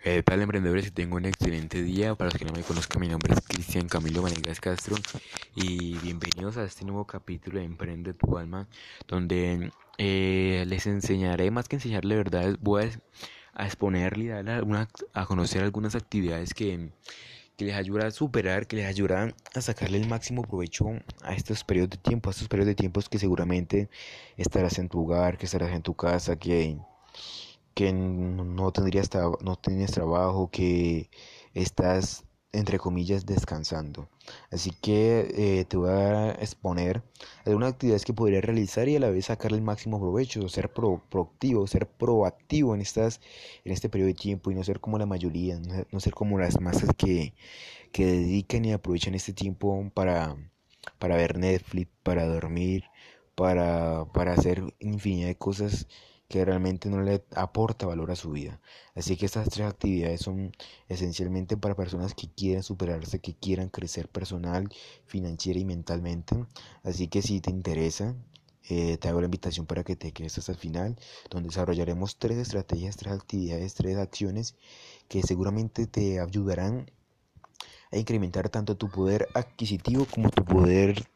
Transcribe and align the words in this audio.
¿Qué 0.00 0.22
tal 0.22 0.40
emprendedores? 0.40 0.86
Y 0.86 0.90
tengo 0.92 1.16
un 1.16 1.24
excelente 1.24 1.82
día. 1.82 2.14
Para 2.14 2.30
los 2.30 2.38
que 2.38 2.44
no 2.44 2.52
me 2.52 2.62
conozcan, 2.62 3.00
mi 3.00 3.08
nombre 3.08 3.34
es 3.34 3.40
Cristian 3.40 3.88
Camilo 3.88 4.22
Manegas 4.22 4.60
Castro 4.60 4.94
y 5.56 5.98
bienvenidos 5.98 6.56
a 6.56 6.62
este 6.62 6.84
nuevo 6.84 7.04
capítulo 7.04 7.58
de 7.58 7.64
Emprende 7.64 8.14
tu 8.14 8.38
alma, 8.38 8.68
donde 9.08 9.72
eh, 9.98 10.64
les 10.68 10.86
enseñaré, 10.86 11.50
más 11.50 11.68
que 11.68 11.76
enseñarle 11.76 12.14
verdad, 12.14 12.56
voy 12.60 12.84
a, 13.54 13.66
exponerle 13.66 14.24
y 14.24 14.28
darle 14.28 14.86
a 15.14 15.26
conocer 15.26 15.64
algunas 15.64 15.96
actividades 15.96 16.54
que, 16.54 16.90
que 17.56 17.64
les 17.64 17.74
ayudan 17.74 18.06
a 18.06 18.10
superar, 18.12 18.68
que 18.68 18.76
les 18.76 18.86
ayudan 18.86 19.34
a 19.52 19.60
sacarle 19.60 19.98
el 19.98 20.06
máximo 20.06 20.42
provecho 20.42 20.86
a 21.22 21.34
estos 21.34 21.64
periodos 21.64 21.90
de 21.90 21.96
tiempo, 21.96 22.30
a 22.30 22.32
estos 22.32 22.46
periodos 22.46 22.68
de 22.68 22.76
tiempos 22.76 23.08
que 23.08 23.18
seguramente 23.18 23.90
estarás 24.36 24.78
en 24.78 24.88
tu 24.88 25.02
hogar, 25.02 25.38
que 25.38 25.46
estarás 25.46 25.72
en 25.72 25.82
tu 25.82 25.94
casa, 25.94 26.36
que 26.36 26.78
que 27.78 27.92
no 27.92 28.72
tendrías 28.72 29.08
no 29.40 29.54
tienes 29.54 29.92
trabajo, 29.92 30.50
que 30.50 31.10
estás 31.54 32.24
entre 32.50 32.76
comillas 32.76 33.24
descansando. 33.24 34.08
Así 34.50 34.72
que 34.72 35.60
eh, 35.60 35.64
te 35.64 35.76
voy 35.76 35.90
a 35.90 36.32
exponer 36.32 37.04
algunas 37.46 37.74
actividades 37.74 38.04
que 38.04 38.12
podrías 38.12 38.44
realizar 38.44 38.88
y 38.88 38.96
a 38.96 39.00
la 39.00 39.10
vez 39.10 39.26
sacarle 39.26 39.58
el 39.58 39.62
máximo 39.62 40.00
provecho, 40.00 40.48
ser 40.48 40.72
proactivo, 40.72 41.68
ser 41.68 41.88
proactivo 41.88 42.74
en 42.74 42.80
estas 42.80 43.20
en 43.64 43.70
este 43.70 43.88
periodo 43.88 44.08
de 44.08 44.14
tiempo 44.14 44.50
y 44.50 44.56
no 44.56 44.64
ser 44.64 44.80
como 44.80 44.98
la 44.98 45.06
mayoría, 45.06 45.60
no 45.92 46.00
ser, 46.00 46.14
como 46.14 46.36
las 46.36 46.60
masas 46.60 46.90
que, 46.96 47.34
que 47.92 48.06
dedican 48.06 48.64
y 48.64 48.72
aprovechan 48.72 49.14
este 49.14 49.32
tiempo 49.32 49.88
para, 49.94 50.36
para 50.98 51.14
ver 51.14 51.38
Netflix, 51.38 51.92
para 52.02 52.26
dormir, 52.26 52.82
para, 53.36 54.06
para 54.12 54.32
hacer 54.32 54.64
infinidad 54.80 55.28
de 55.28 55.36
cosas 55.38 55.86
que 56.28 56.44
realmente 56.44 56.90
no 56.90 57.02
le 57.02 57.24
aporta 57.34 57.86
valor 57.86 58.10
a 58.10 58.16
su 58.16 58.30
vida. 58.30 58.60
Así 58.94 59.16
que 59.16 59.26
estas 59.26 59.48
tres 59.48 59.66
actividades 59.66 60.20
son 60.20 60.52
esencialmente 60.88 61.56
para 61.56 61.74
personas 61.74 62.14
que 62.14 62.28
quieren 62.28 62.62
superarse, 62.62 63.20
que 63.20 63.34
quieran 63.34 63.70
crecer 63.70 64.08
personal, 64.08 64.68
financiera 65.06 65.58
y 65.58 65.64
mentalmente. 65.64 66.36
Así 66.82 67.08
que 67.08 67.22
si 67.22 67.40
te 67.40 67.50
interesa, 67.50 68.14
eh, 68.68 68.98
te 68.98 69.08
hago 69.08 69.20
la 69.20 69.26
invitación 69.26 69.64
para 69.66 69.84
que 69.84 69.96
te 69.96 70.12
quedes 70.12 70.36
hasta 70.36 70.52
el 70.52 70.58
final, 70.58 70.96
donde 71.30 71.48
desarrollaremos 71.48 72.18
tres 72.18 72.36
estrategias, 72.36 72.96
tres 72.98 73.14
actividades, 73.14 73.74
tres 73.74 73.96
acciones 73.96 74.56
que 75.08 75.22
seguramente 75.22 75.86
te 75.86 76.20
ayudarán 76.20 76.90
a 77.90 77.96
incrementar 77.96 78.50
tanto 78.50 78.76
tu 78.76 78.90
poder 78.90 79.28
adquisitivo 79.34 80.04
como 80.04 80.28
tu 80.30 80.44
poder 80.44 81.08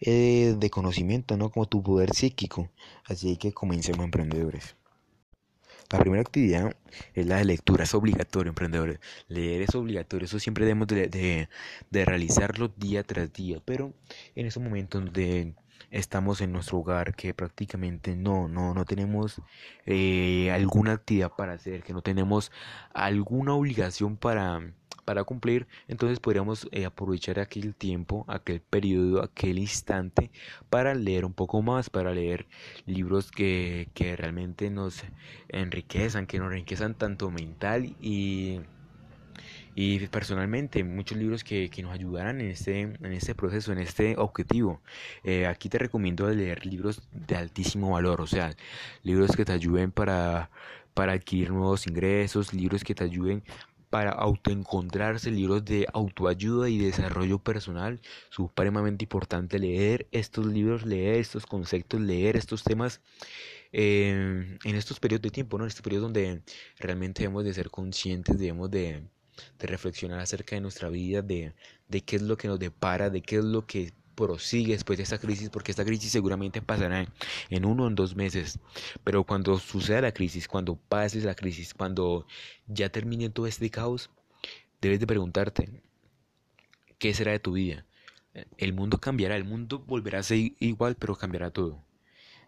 eh, 0.00 0.54
de 0.58 0.70
conocimiento, 0.70 1.36
¿no? 1.36 1.50
Como 1.50 1.66
tu 1.66 1.82
poder 1.82 2.14
psíquico. 2.14 2.70
Así 3.04 3.36
que 3.36 3.52
comencemos, 3.52 4.04
emprendedores. 4.04 4.76
La 5.90 6.00
primera 6.00 6.22
actividad 6.22 6.76
es 7.14 7.26
la 7.26 7.36
de 7.36 7.44
lectura, 7.44 7.84
es 7.84 7.94
obligatorio, 7.94 8.48
emprendedores. 8.50 8.98
Leer 9.28 9.62
es 9.62 9.74
obligatorio, 9.74 10.24
eso 10.26 10.38
siempre 10.40 10.64
debemos 10.64 10.88
de, 10.88 11.48
de, 11.90 12.04
realizarlo 12.04 12.68
día 12.76 13.02
tras 13.04 13.32
día. 13.32 13.60
Pero 13.64 13.92
en 14.34 14.46
esos 14.46 14.62
momentos 14.62 15.04
donde 15.04 15.54
estamos 15.90 16.40
en 16.40 16.52
nuestro 16.52 16.78
hogar, 16.78 17.14
que 17.14 17.34
prácticamente 17.34 18.16
no, 18.16 18.48
no, 18.48 18.74
no 18.74 18.84
tenemos 18.84 19.40
eh, 19.86 20.50
alguna 20.50 20.92
actividad 20.92 21.30
para 21.36 21.52
hacer, 21.52 21.82
que 21.82 21.92
no 21.92 22.02
tenemos 22.02 22.50
alguna 22.92 23.54
obligación 23.54 24.16
para 24.16 24.72
para 25.04 25.24
cumplir, 25.24 25.66
entonces 25.88 26.20
podríamos 26.20 26.68
eh, 26.72 26.84
aprovechar 26.84 27.38
aquel 27.38 27.74
tiempo, 27.74 28.24
aquel 28.28 28.60
periodo, 28.60 29.22
aquel 29.22 29.58
instante 29.58 30.30
para 30.70 30.94
leer 30.94 31.24
un 31.24 31.32
poco 31.32 31.62
más, 31.62 31.90
para 31.90 32.12
leer 32.12 32.46
libros 32.86 33.30
que, 33.30 33.88
que 33.94 34.16
realmente 34.16 34.70
nos 34.70 35.04
enriquezan, 35.48 36.26
que 36.26 36.38
nos 36.38 36.52
enriquezan 36.52 36.94
tanto 36.94 37.30
mental 37.30 37.94
y, 38.00 38.60
y 39.74 40.06
personalmente 40.08 40.84
muchos 40.84 41.18
libros 41.18 41.44
que, 41.44 41.68
que, 41.70 41.82
nos 41.82 41.92
ayudarán 41.92 42.40
en 42.40 42.50
este, 42.50 42.80
en 42.80 43.12
este 43.12 43.34
proceso, 43.34 43.72
en 43.72 43.78
este 43.78 44.16
objetivo. 44.16 44.80
Eh, 45.24 45.46
aquí 45.46 45.68
te 45.68 45.78
recomiendo 45.78 46.28
leer 46.30 46.64
libros 46.66 47.02
de 47.12 47.36
altísimo 47.36 47.90
valor, 47.90 48.20
o 48.20 48.26
sea, 48.26 48.54
libros 49.02 49.36
que 49.36 49.44
te 49.44 49.52
ayuden 49.52 49.90
para, 49.90 50.50
para 50.94 51.12
adquirir 51.12 51.50
nuevos 51.50 51.86
ingresos, 51.86 52.54
libros 52.54 52.84
que 52.84 52.94
te 52.94 53.04
ayuden 53.04 53.42
para 53.94 54.10
autoencontrarse, 54.10 55.30
libros 55.30 55.64
de 55.64 55.86
autoayuda 55.92 56.68
y 56.68 56.78
desarrollo 56.78 57.38
personal. 57.38 58.00
Supremamente 58.28 59.04
importante 59.04 59.60
leer 59.60 60.08
estos 60.10 60.46
libros, 60.46 60.84
leer 60.84 61.14
estos 61.20 61.46
conceptos, 61.46 62.00
leer 62.00 62.36
estos 62.36 62.64
temas 62.64 63.00
eh, 63.70 64.58
en 64.64 64.74
estos 64.74 64.98
periodos 64.98 65.22
de 65.22 65.30
tiempo, 65.30 65.58
¿no? 65.58 65.62
En 65.62 65.68
estos 65.68 65.82
periodos 65.82 66.06
donde 66.06 66.42
realmente 66.76 67.22
debemos 67.22 67.44
de 67.44 67.54
ser 67.54 67.70
conscientes, 67.70 68.36
debemos 68.36 68.68
de, 68.68 69.04
de 69.60 69.66
reflexionar 69.68 70.18
acerca 70.18 70.56
de 70.56 70.62
nuestra 70.62 70.88
vida, 70.88 71.22
de, 71.22 71.54
de 71.86 72.00
qué 72.00 72.16
es 72.16 72.22
lo 72.22 72.36
que 72.36 72.48
nos 72.48 72.58
depara, 72.58 73.10
de 73.10 73.22
qué 73.22 73.36
es 73.36 73.44
lo 73.44 73.64
que 73.64 73.92
prosigue 74.14 74.72
después 74.72 74.96
de 74.96 75.02
esta 75.04 75.18
crisis, 75.18 75.50
porque 75.50 75.72
esta 75.72 75.84
crisis 75.84 76.12
seguramente 76.12 76.62
pasará 76.62 77.06
en 77.50 77.64
uno 77.64 77.84
o 77.84 77.88
en 77.88 77.94
dos 77.94 78.14
meses. 78.16 78.58
Pero 79.04 79.24
cuando 79.24 79.58
suceda 79.58 80.00
la 80.02 80.12
crisis, 80.12 80.48
cuando 80.48 80.76
pases 80.76 81.24
la 81.24 81.34
crisis, 81.34 81.74
cuando 81.74 82.26
ya 82.66 82.88
termine 82.90 83.30
todo 83.30 83.46
este 83.46 83.70
caos, 83.70 84.10
debes 84.80 85.00
de 85.00 85.06
preguntarte, 85.06 85.82
¿qué 86.98 87.14
será 87.14 87.32
de 87.32 87.38
tu 87.40 87.52
vida? 87.52 87.86
El 88.58 88.72
mundo 88.72 88.98
cambiará, 88.98 89.36
el 89.36 89.44
mundo 89.44 89.78
volverá 89.78 90.18
a 90.20 90.22
ser 90.22 90.52
igual, 90.58 90.96
pero 90.96 91.16
cambiará 91.16 91.50
todo. 91.50 91.84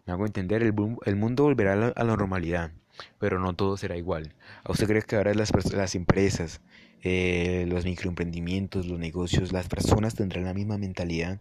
Me 0.05 0.13
hago 0.13 0.25
entender, 0.25 0.63
el, 0.63 0.73
el 1.05 1.15
mundo 1.15 1.43
volverá 1.43 1.73
a 1.73 2.03
la, 2.03 2.15
normalidad, 2.15 2.71
pero 3.19 3.39
no 3.39 3.53
todo 3.55 3.77
será 3.77 3.97
igual. 3.97 4.35
¿A 4.63 4.71
usted 4.71 4.87
cree 4.87 5.01
que 5.01 5.15
ahora 5.15 5.33
las, 5.33 5.51
las 5.73 5.95
empresas, 5.95 6.61
eh, 7.03 7.65
los 7.67 7.85
microemprendimientos, 7.85 8.85
los 8.85 8.99
negocios, 8.99 9.51
las 9.51 9.67
personas 9.67 10.15
tendrán 10.15 10.45
la 10.45 10.53
misma 10.53 10.77
mentalidad 10.77 11.39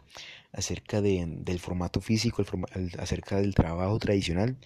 acerca 0.53 1.01
de, 1.01 1.25
del 1.27 1.59
formato 1.61 2.01
físico, 2.01 2.45
acerca 2.99 3.37
del 3.37 3.55
trabajo 3.55 3.99
tradicional. 3.99 4.57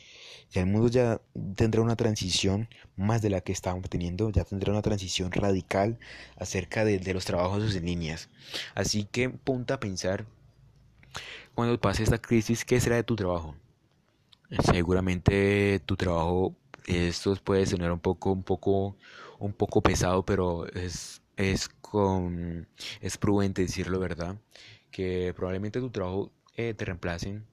Ya 0.50 0.62
el 0.62 0.66
mundo 0.66 0.88
ya 0.88 1.20
tendrá 1.54 1.80
una 1.80 1.96
transición 1.96 2.68
más 2.96 3.22
de 3.22 3.30
la 3.30 3.40
que 3.40 3.52
estamos 3.52 3.88
teniendo, 3.88 4.30
ya 4.30 4.44
tendrá 4.44 4.72
una 4.72 4.82
transición 4.82 5.30
radical 5.30 5.98
acerca 6.36 6.84
de, 6.84 6.98
de 6.98 7.14
los 7.14 7.24
trabajos 7.24 7.74
en 7.74 7.86
líneas. 7.86 8.28
Así 8.74 9.04
que 9.04 9.30
ponte 9.30 9.72
a 9.72 9.80
pensar, 9.80 10.26
cuando 11.54 11.80
pase 11.80 12.02
esta 12.02 12.18
crisis, 12.18 12.64
¿qué 12.64 12.80
será 12.80 12.96
de 12.96 13.04
tu 13.04 13.16
trabajo? 13.16 13.54
Seguramente 14.72 15.80
tu 15.86 15.96
trabajo, 15.96 16.56
esto 16.96 17.34
puede 17.44 17.66
sonar 17.66 17.92
un 17.92 18.00
poco, 18.00 18.32
un 18.32 18.42
poco 18.42 18.96
un 19.40 19.52
poco 19.54 19.82
pesado, 19.82 20.24
pero 20.24 20.66
es, 20.68 21.22
es, 21.36 21.68
con, 21.68 22.68
es 23.00 23.18
prudente 23.18 23.62
decirlo, 23.62 23.98
¿verdad? 23.98 24.36
Que 24.90 25.32
probablemente 25.34 25.80
tu 25.80 25.90
trabajo 25.90 26.30
eh, 26.56 26.74
te 26.74 26.84
reemplacen 26.84 27.46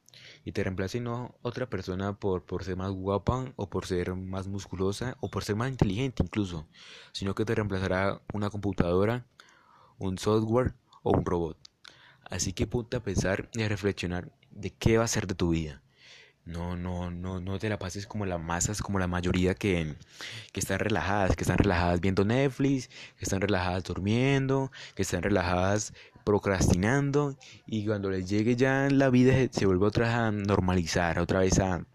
y 0.44 0.52
te 0.52 0.64
reemplacen 0.64 1.04
no 1.06 1.36
otra 1.42 1.70
persona 1.70 2.14
por, 2.20 2.44
por 2.44 2.64
ser 2.64 2.76
más 2.78 2.92
guapa 2.92 3.54
o 3.56 3.70
por 3.70 3.86
ser 3.86 4.16
más 4.16 4.48
musculosa 4.48 5.18
o 5.22 5.30
por 5.30 5.44
ser 5.44 5.56
más 5.56 5.70
inteligente 5.70 6.24
incluso, 6.24 6.68
sino 7.14 7.36
que 7.36 7.46
te 7.46 7.56
reemplazará 7.56 8.22
una 8.34 8.50
computadora, 8.50 9.26
un 9.98 10.18
software 10.18 10.76
o 11.04 11.12
un 11.12 11.26
robot. 11.26 11.58
Así 12.30 12.54
que 12.54 12.68
ponte 12.68 12.98
a 12.98 13.04
pensar 13.04 13.50
y 13.54 13.64
a 13.64 13.70
reflexionar 13.70 14.32
de 14.52 14.72
qué 14.72 14.98
va 14.98 15.06
a 15.06 15.08
ser 15.08 15.28
de 15.28 15.36
tu 15.36 15.50
vida. 15.52 15.82
No, 16.48 16.78
no, 16.78 17.12
no, 17.12 17.42
no 17.42 17.60
te 17.60 17.68
la 17.68 17.78
pases 17.78 18.08
como 18.08 18.26
las 18.26 18.40
masas, 18.40 18.82
como 18.82 19.00
la 19.00 19.08
mayoría 19.08 19.54
que, 19.54 19.96
que 20.54 20.60
están 20.62 20.80
relajadas, 20.80 21.36
que 21.36 21.44
están 21.44 21.58
relajadas 21.58 22.00
viendo 22.00 22.24
Netflix, 22.24 22.88
que 23.18 23.26
están 23.26 23.42
relajadas 23.42 23.84
durmiendo, 23.84 24.72
que 24.96 25.02
están 25.02 25.24
relajadas 25.24 25.94
procrastinando 26.24 27.38
y 27.66 27.86
cuando 27.86 28.10
les 28.10 28.30
llegue 28.30 28.56
ya 28.56 28.88
la 28.90 29.10
vida 29.10 29.34
se 29.52 29.66
vuelve 29.66 29.88
otra 29.88 30.08
vez 30.08 30.16
a 30.16 30.32
normalizar, 30.32 31.20
otra 31.20 31.40
vez 31.40 31.60
a 31.60 31.86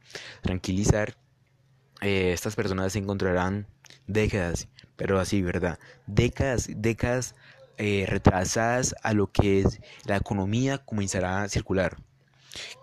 tranquilizar. 0.42 1.16
Eh, 2.02 2.32
estas 2.32 2.54
personas 2.54 2.92
se 2.92 2.98
encontrarán 2.98 3.66
décadas, 4.06 4.68
pero 4.96 5.18
así, 5.18 5.40
¿verdad? 5.40 5.78
Décadas, 6.06 6.68
décadas 6.76 7.34
eh, 7.78 8.04
retrasadas 8.06 8.94
a 9.02 9.14
lo 9.14 9.32
que 9.32 9.60
es 9.60 9.80
la 10.04 10.16
economía 10.16 10.78
comenzará 10.78 11.42
a 11.42 11.48
circular. 11.48 11.96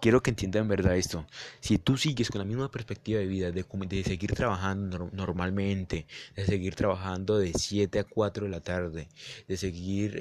Quiero 0.01 0.21
que 0.21 0.31
entiendan 0.31 0.68
verdad 0.68 0.95
esto. 0.98 1.25
Si 1.60 1.77
tú 1.77 1.98
sigues 1.98 2.30
con 2.30 2.39
la 2.39 2.45
misma 2.45 2.71
perspectiva 2.71 3.19
de 3.19 3.27
vida, 3.27 3.51
de, 3.51 3.63
de 3.63 4.04
seguir 4.04 4.33
trabajando 4.33 5.10
normalmente, 5.13 6.07
de 6.36 6.45
seguir 6.45 6.75
trabajando 6.75 7.38
de 7.38 7.54
7 7.54 8.00
a 8.00 8.04
4 8.04 8.45
de 8.45 8.51
la 8.51 8.62
tarde, 8.62 9.10
de 9.48 9.57
seguir 9.57 10.16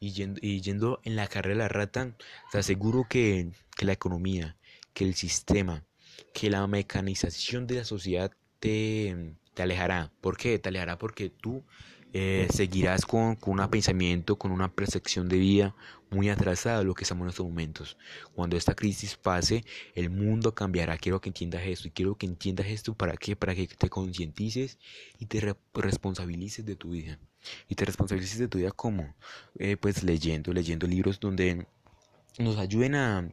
y, 0.00 0.60
yendo, 0.60 1.00
en 1.04 1.16
la 1.16 1.26
carrera 1.28 1.54
de 1.54 1.58
la 1.62 1.68
rata, 1.68 2.16
te 2.50 2.58
aseguro 2.58 3.06
que, 3.08 3.50
que 3.76 3.84
la 3.84 3.92
economía, 3.92 4.56
que 4.92 5.04
el 5.04 5.14
sistema, 5.14 5.84
que 6.32 6.50
la 6.50 6.66
mecanización 6.66 7.66
de 7.66 7.76
la 7.76 7.84
sociedad 7.84 8.32
te, 8.60 9.36
te 9.54 9.62
alejará. 9.62 10.12
¿Por 10.20 10.36
qué? 10.36 10.58
Te 10.58 10.68
alejará 10.68 10.98
porque 10.98 11.30
tú 11.30 11.64
eh, 12.16 12.46
seguirás 12.52 13.04
con, 13.04 13.34
con 13.34 13.58
un 13.58 13.68
pensamiento, 13.68 14.36
con 14.36 14.52
una 14.52 14.72
percepción 14.72 15.28
de 15.28 15.36
vida 15.36 15.74
muy 16.12 16.28
atrasada 16.28 16.78
a 16.78 16.82
lo 16.84 16.94
que 16.94 17.02
estamos 17.02 17.24
en 17.24 17.30
estos 17.30 17.44
momentos. 17.44 17.98
Cuando 18.34 18.56
esta 18.56 18.74
crisis 18.74 19.16
pase, 19.16 19.64
el 19.96 20.10
mundo 20.10 20.54
cambiará. 20.54 20.96
Quiero 20.96 21.20
que 21.20 21.28
entiendas 21.28 21.62
esto 21.66 21.88
y 21.88 21.90
quiero 21.90 22.14
que 22.14 22.26
entiendas 22.26 22.68
esto 22.68 22.94
para 22.94 23.16
qué, 23.16 23.34
para 23.34 23.56
que 23.56 23.66
te 23.66 23.88
concientices 23.90 24.78
y 25.18 25.26
te 25.26 25.56
responsabilices 25.74 26.64
de 26.64 26.76
tu 26.76 26.90
vida. 26.90 27.18
Y 27.68 27.74
te 27.74 27.84
responsabilices 27.84 28.38
de 28.38 28.46
tu 28.46 28.58
vida 28.58 28.70
como, 28.70 29.12
eh, 29.58 29.76
pues 29.76 30.04
leyendo, 30.04 30.52
leyendo 30.52 30.86
libros 30.86 31.18
donde 31.18 31.66
nos 32.38 32.58
ayuden 32.58 32.94
a 32.94 33.28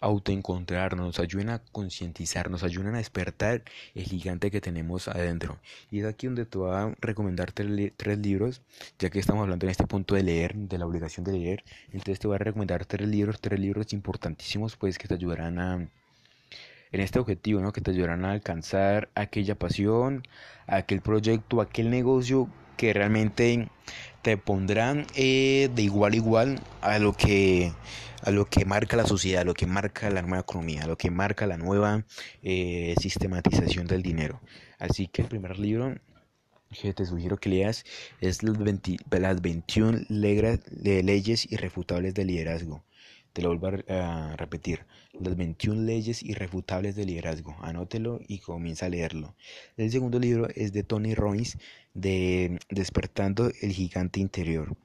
autoencontrarnos, 0.00 1.06
nos 1.06 1.20
ayuden 1.20 1.50
a 1.50 1.58
concientizar, 1.72 2.50
nos 2.50 2.62
ayuden 2.62 2.94
a 2.94 2.98
despertar 2.98 3.62
el 3.94 4.04
gigante 4.04 4.50
que 4.50 4.60
tenemos 4.60 5.08
adentro. 5.08 5.58
Y 5.90 6.00
es 6.00 6.06
aquí 6.06 6.26
donde 6.26 6.46
te 6.46 6.58
voy 6.58 6.74
a 6.74 6.94
recomendar 7.00 7.52
tres, 7.52 8.18
libros, 8.18 8.62
ya 8.98 9.10
que 9.10 9.18
estamos 9.18 9.42
hablando 9.42 9.66
en 9.66 9.70
este 9.70 9.86
punto 9.86 10.14
de 10.14 10.22
leer, 10.22 10.54
de 10.54 10.78
la 10.78 10.86
obligación 10.86 11.24
de 11.24 11.32
leer. 11.32 11.64
Entonces 11.86 12.18
te 12.18 12.26
voy 12.26 12.36
a 12.36 12.38
recomendar 12.38 12.84
tres 12.84 13.08
libros, 13.08 13.40
tres 13.40 13.58
libros 13.60 13.92
importantísimos, 13.92 14.76
pues 14.76 14.98
que 14.98 15.08
te 15.08 15.14
ayudarán 15.14 15.58
a 15.58 15.88
en 16.92 17.00
este 17.00 17.18
objetivo, 17.18 17.60
¿no? 17.60 17.72
Que 17.72 17.80
te 17.80 17.90
ayudarán 17.90 18.24
a 18.24 18.32
alcanzar 18.32 19.10
aquella 19.14 19.56
pasión, 19.56 20.22
aquel 20.66 21.00
proyecto, 21.00 21.60
aquel 21.60 21.90
negocio 21.90 22.48
que 22.76 22.92
realmente 22.92 23.68
te 24.22 24.36
pondrán 24.36 25.06
eh, 25.14 25.70
de 25.74 25.82
igual 25.82 26.12
a 26.12 26.16
igual 26.16 26.60
a 26.80 26.98
lo 26.98 27.12
que 27.12 27.72
a 28.22 28.30
lo 28.30 28.46
que 28.46 28.64
marca 28.64 28.96
la 28.96 29.06
sociedad, 29.06 29.42
a 29.42 29.44
lo 29.44 29.54
que 29.54 29.66
marca 29.66 30.10
la 30.10 30.22
nueva 30.22 30.40
economía, 30.40 30.82
a 30.82 30.86
lo 30.86 30.96
que 30.98 31.10
marca 31.10 31.46
la 31.46 31.58
nueva 31.58 32.04
eh, 32.42 32.94
sistematización 33.00 33.86
del 33.86 34.02
dinero. 34.02 34.40
Así 34.78 35.06
que 35.06 35.22
el 35.22 35.28
primer 35.28 35.58
libro 35.58 35.94
que 36.70 36.92
te 36.92 37.06
sugiero 37.06 37.36
que 37.36 37.50
leas 37.50 37.84
es 38.20 38.42
las, 38.42 38.58
21 38.58 40.06
leyes 40.08 41.52
irrefutables 41.52 42.14
del 42.14 42.26
liderazgo. 42.26 42.84
Te 43.32 43.42
lo 43.42 43.56
vuelvo 43.56 43.82
a 43.88 44.34
repetir. 44.36 44.86
Las 45.18 45.34
21 45.34 45.82
leyes 45.82 46.22
irrefutables 46.22 46.94
del 46.94 47.06
liderazgo. 47.06 47.56
Anótelo 47.62 48.20
y 48.28 48.38
comienza 48.38 48.86
a 48.86 48.88
leerlo. 48.90 49.34
El 49.78 49.90
segundo 49.90 50.18
libro 50.18 50.48
es 50.54 50.72
de 50.74 50.82
Tony 50.82 51.14
Robbins 51.14 51.56
de 51.94 52.58
Despertando 52.68 53.50
el 53.62 53.72
Gigante 53.72 54.20
Interior. 54.20 54.76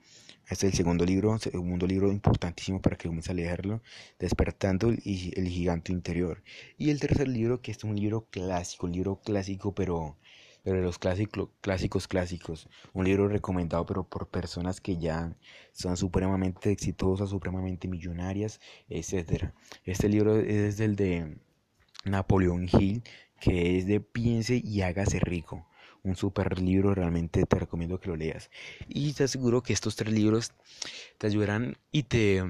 Este 0.49 0.67
es 0.67 0.73
el 0.73 0.77
segundo 0.77 1.05
libro, 1.05 1.37
segundo 1.37 1.85
libro 1.85 2.11
importantísimo 2.11 2.81
para 2.81 2.97
que 2.97 3.07
comience 3.07 3.31
a 3.31 3.35
leerlo, 3.35 3.81
Despertando 4.19 4.87
el, 4.89 5.01
el 5.05 5.47
Gigante 5.49 5.91
Interior. 5.91 6.43
Y 6.77 6.91
el 6.91 6.99
tercer 6.99 7.27
libro, 7.27 7.61
que 7.61 7.71
es 7.71 7.83
un 7.83 7.97
libro 7.97 8.27
clásico, 8.29 8.85
un 8.85 8.93
libro 8.93 9.21
clásico, 9.21 9.75
pero, 9.75 10.17
pero 10.63 10.77
de 10.77 10.83
los 10.83 10.99
clásicos, 10.99 11.49
clásicos 11.61 12.07
clásicos. 12.07 12.69
Un 12.93 13.05
libro 13.05 13.27
recomendado, 13.27 13.85
pero 13.85 14.03
por 14.03 14.27
personas 14.27 14.81
que 14.81 14.97
ya 14.97 15.35
son 15.71 15.97
supremamente 15.97 16.71
exitosas, 16.71 17.29
supremamente 17.29 17.87
millonarias, 17.87 18.59
etc. 18.89 19.51
Este 19.85 20.09
libro 20.09 20.37
es 20.37 20.79
el 20.79 20.95
de 20.95 21.37
Napoleón 22.05 22.67
Hill, 22.71 23.03
que 23.39 23.77
es 23.77 23.87
de 23.87 24.01
Piense 24.01 24.61
y 24.63 24.81
hágase 24.81 25.19
rico 25.19 25.67
un 26.03 26.15
super 26.15 26.59
libro, 26.59 26.95
realmente 26.95 27.45
te 27.45 27.59
recomiendo 27.59 27.99
que 27.99 28.09
lo 28.09 28.15
leas. 28.15 28.49
Y 28.87 29.13
te 29.13 29.25
aseguro 29.25 29.61
que 29.61 29.73
estos 29.73 29.95
tres 29.95 30.13
libros 30.13 30.51
te 31.17 31.27
ayudarán 31.27 31.77
y 31.91 32.03
te 32.03 32.43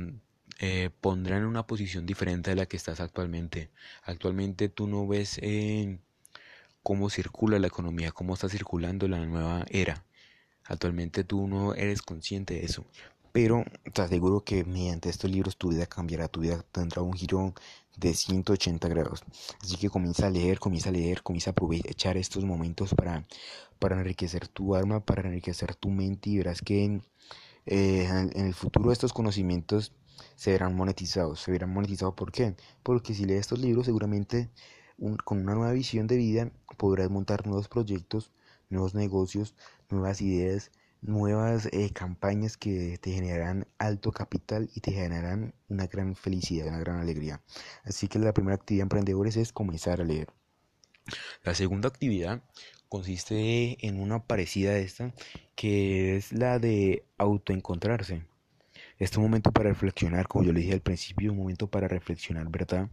eh, 0.60 0.90
pondrán 1.02 1.42
en 1.42 1.48
una 1.48 1.68
posición 1.68 2.06
diferente 2.06 2.52
de 2.52 2.56
la 2.56 2.66
que 2.66 2.78
estás 2.78 3.00
actualmente. 3.00 3.72
Actualmente 4.04 4.70
tú 4.70 4.88
no 4.88 5.08
ves 5.08 5.40
eh, 5.42 6.00
cómo 6.84 7.10
circula 7.10 7.60
la 7.60 7.68
economía, 7.68 8.12
cómo 8.12 8.34
está 8.34 8.50
circulando 8.50 9.08
la 9.08 9.26
nueva 9.26 9.66
era. 9.70 10.04
Actualmente 10.66 11.24
tú 11.24 11.48
no 11.48 11.74
eres 11.74 12.02
consciente 12.02 12.56
de 12.56 12.66
eso. 12.66 12.86
Pero 13.32 13.64
te 13.94 14.02
aseguro 14.02 14.44
que 14.44 14.66
mediante 14.66 15.10
estos 15.10 15.32
libros 15.32 15.58
tu 15.58 15.70
vida 15.70 15.86
cambiará, 15.86 16.28
tu 16.28 16.42
vida 16.42 16.64
tendrá 16.72 17.02
un 17.02 17.14
giro 17.14 17.54
de 17.98 18.14
180 18.14 18.88
grados. 18.90 19.24
Así 19.62 19.78
que 19.78 19.90
comienza 19.90 20.28
a 20.28 20.30
leer, 20.30 20.60
comienza 20.60 20.90
a 20.90 20.92
leer, 20.92 21.24
comienza 21.24 21.52
a 21.52 21.54
aprovechar 21.54 22.18
estos 22.18 22.44
momentos 22.44 22.94
para, 22.94 23.26
para 23.80 23.98
enriquecer 23.98 24.48
tu 24.48 24.76
alma, 24.76 25.00
para 25.06 25.28
enriquecer 25.28 25.76
tu 25.76 25.90
mente 25.90 26.30
y 26.30 26.38
verás 26.38 26.62
que 26.62 27.02
eh, 27.66 28.06
en, 28.06 28.46
el 28.48 28.54
futuro 28.54 28.92
estos 28.92 29.14
conocimientos 29.14 29.94
se 30.36 30.52
verán 30.52 30.76
monetizados. 30.76 31.40
Se 31.42 31.52
verán 31.52 31.74
monetizados 31.74 32.16
¿por 32.16 32.32
qué? 32.32 32.56
Porque 32.84 33.14
si 33.14 33.26
lees 33.26 33.42
estos 33.42 33.60
libros 33.60 33.86
seguramente 33.86 34.50
con 35.24 35.42
una 35.42 35.56
nueva 35.56 35.74
visión 35.74 36.08
de 36.08 36.18
vida 36.18 36.52
podrás 36.78 37.10
montar 37.10 37.46
nuevos 37.46 37.68
proyectos, 37.68 38.32
nuevos 38.70 38.96
negocios, 38.96 39.56
nuevas 39.90 40.22
ideas 40.22 40.72
nuevas 41.02 41.68
eh, 41.72 41.90
campañas 41.92 42.58
que 42.58 42.98
te 43.00 43.12
generarán 43.12 43.68
alto 43.80 44.12
capital 44.12 44.70
y 44.76 44.82
te 44.82 44.92
generarán 44.92 45.54
una 45.68 45.88
gran 45.88 46.16
felicidad, 46.16 46.68
una 46.68 46.80
gran 46.80 47.00
alegría. 47.00 47.42
Así 47.84 48.08
que 48.08 48.20
la 48.20 48.34
primera 48.34 48.56
actividad 48.56 48.84
emprendedores 48.84 49.36
es 49.36 49.52
comenzar 49.52 50.00
a 50.02 50.06
leer. 50.06 50.28
La 51.44 51.56
segunda 51.56 51.90
actividad 51.90 52.44
consiste 52.88 53.86
en 53.86 54.00
una 54.00 54.24
parecida 54.24 54.72
a 54.72 54.78
esta, 54.78 55.14
que 55.56 56.18
es 56.18 56.32
la 56.32 56.60
de 56.60 57.04
autoencontrarse. 57.18 58.24
Este 59.00 59.20
momento 59.20 59.52
para 59.52 59.70
reflexionar, 59.70 60.28
como 60.28 60.46
yo 60.46 60.54
le 60.54 60.60
dije 60.60 60.74
al 60.74 60.82
principio, 60.82 61.32
un 61.32 61.40
momento 61.40 61.68
para 61.68 61.88
reflexionar, 61.88 62.50
¿verdad? 62.50 62.90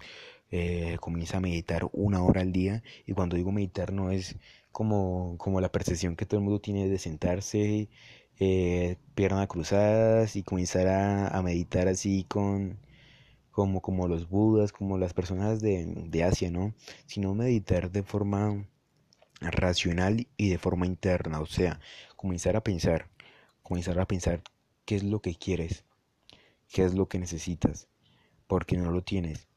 Eh, 0.51 0.97
comienza 1.01 1.37
a 1.39 1.41
meditar 1.41 1.89
una 1.93 2.23
hora 2.23 2.41
al 2.41 2.53
día 2.53 2.83
y 3.07 3.13
cuando 3.13 3.37
digo 3.37 3.53
meditar 3.53 3.93
no 3.93 4.11
es 4.11 4.37
como, 4.73 5.37
como 5.39 5.61
la 5.61 5.71
percepción 5.71 6.17
que 6.17 6.25
todo 6.27 6.39
el 6.39 6.45
mundo 6.45 6.61
tiene 6.61 6.89
de 6.89 6.99
sentarse, 6.99 7.89
eh, 8.41 8.97
piernas 9.15 9.49
cruzadas 9.49 10.37
y 10.37 10.43
comenzar 10.43 10.89
a, 10.89 11.43
meditar 11.43 11.89
así 11.89 12.25
con 12.29 12.79
como, 13.51 13.83
como 13.83 14.09
los 14.09 14.29
budas, 14.29 14.73
como 14.73 14.99
las 14.99 15.15
personas 15.15 15.61
de, 15.61 15.85
de 15.87 16.25
Asia, 16.25 16.51
¿no? 16.51 16.75
Sino 17.07 17.35
meditar 17.35 17.91
de 17.91 18.03
forma 18.05 18.65
racional 19.41 20.27
y 20.37 20.51
de 20.51 20.59
forma 20.59 20.87
interna, 20.87 21.41
o 21.41 21.47
sea, 21.47 21.81
comenzar 22.17 22.57
a 22.57 22.63
pensar, 22.63 23.09
comenzar 23.63 23.99
a 24.01 24.07
pensar 24.07 24.43
qué 24.85 24.97
es 24.97 25.05
lo 25.05 25.21
que 25.21 25.35
quieres, 25.35 25.85
qué 26.69 26.85
es 26.85 26.95
lo 26.95 27.09
que 27.09 27.19
necesitas, 27.19 27.89
porque 28.47 28.77
no 28.77 28.91
lo 28.91 29.03
tienes, 29.03 29.48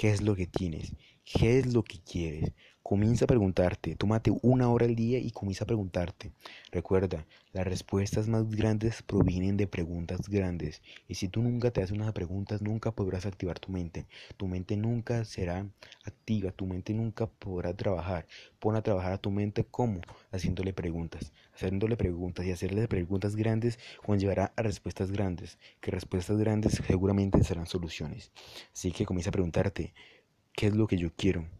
qué 0.00 0.10
es 0.12 0.22
lo 0.22 0.34
que 0.34 0.46
tienes, 0.46 0.94
qué 1.26 1.58
es 1.58 1.74
lo 1.74 1.84
que 1.84 1.98
quieres, 2.02 2.54
Comienza 2.82 3.26
a 3.26 3.28
preguntarte, 3.28 3.94
tómate 3.94 4.32
una 4.42 4.70
hora 4.70 4.86
al 4.86 4.96
día 4.96 5.18
y 5.18 5.30
comienza 5.30 5.64
a 5.64 5.66
preguntarte. 5.66 6.32
Recuerda, 6.72 7.26
las 7.52 7.66
respuestas 7.66 8.26
más 8.26 8.50
grandes 8.50 9.02
provienen 9.02 9.58
de 9.58 9.66
preguntas 9.66 10.28
grandes. 10.28 10.82
Y 11.06 11.14
si 11.14 11.28
tú 11.28 11.42
nunca 11.42 11.70
te 11.70 11.82
haces 11.82 11.94
unas 11.94 12.12
preguntas, 12.14 12.62
nunca 12.62 12.90
podrás 12.90 13.26
activar 13.26 13.60
tu 13.60 13.70
mente. 13.70 14.06
Tu 14.38 14.48
mente 14.48 14.76
nunca 14.76 15.24
será 15.24 15.68
activa, 16.04 16.52
tu 16.52 16.66
mente 16.66 16.94
nunca 16.94 17.26
podrá 17.26 17.76
trabajar. 17.76 18.26
Pon 18.58 18.74
a 18.74 18.82
trabajar 18.82 19.12
a 19.12 19.18
tu 19.18 19.30
mente 19.30 19.62
como 19.62 20.00
haciéndole 20.32 20.72
preguntas. 20.72 21.32
Haciéndole 21.54 21.96
preguntas 21.96 22.46
y 22.46 22.50
hacerle 22.50 22.88
preguntas 22.88 23.36
grandes 23.36 23.78
conllevará 24.04 24.52
a 24.56 24.62
respuestas 24.62 25.12
grandes. 25.12 25.58
Que 25.80 25.90
respuestas 25.90 26.38
grandes 26.38 26.80
seguramente 26.86 27.44
serán 27.44 27.66
soluciones. 27.66 28.32
Así 28.72 28.90
que 28.90 29.04
comienza 29.04 29.28
a 29.28 29.32
preguntarte, 29.32 29.92
¿qué 30.54 30.68
es 30.68 30.74
lo 30.74 30.86
que 30.86 30.96
yo 30.96 31.10
quiero? 31.14 31.59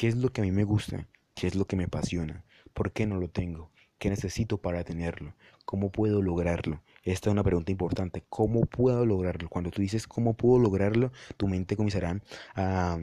¿Qué 0.00 0.08
es 0.08 0.16
lo 0.16 0.32
que 0.32 0.40
a 0.40 0.44
mí 0.44 0.50
me 0.50 0.64
gusta? 0.64 1.06
¿Qué 1.34 1.46
es 1.46 1.54
lo 1.54 1.66
que 1.66 1.76
me 1.76 1.84
apasiona? 1.84 2.42
¿Por 2.72 2.90
qué 2.90 3.04
no 3.04 3.16
lo 3.20 3.28
tengo? 3.28 3.70
¿Qué 3.98 4.08
necesito 4.08 4.56
para 4.56 4.82
tenerlo? 4.82 5.34
¿Cómo 5.66 5.92
puedo 5.92 6.22
lograrlo? 6.22 6.80
Esta 7.02 7.28
es 7.28 7.32
una 7.32 7.44
pregunta 7.44 7.70
importante. 7.70 8.24
¿Cómo 8.30 8.62
puedo 8.64 9.04
lograrlo? 9.04 9.50
Cuando 9.50 9.70
tú 9.70 9.82
dices 9.82 10.06
cómo 10.06 10.32
puedo 10.32 10.58
lograrlo, 10.58 11.12
tu 11.36 11.48
mente 11.48 11.76
comenzará 11.76 12.18
a 12.54 12.98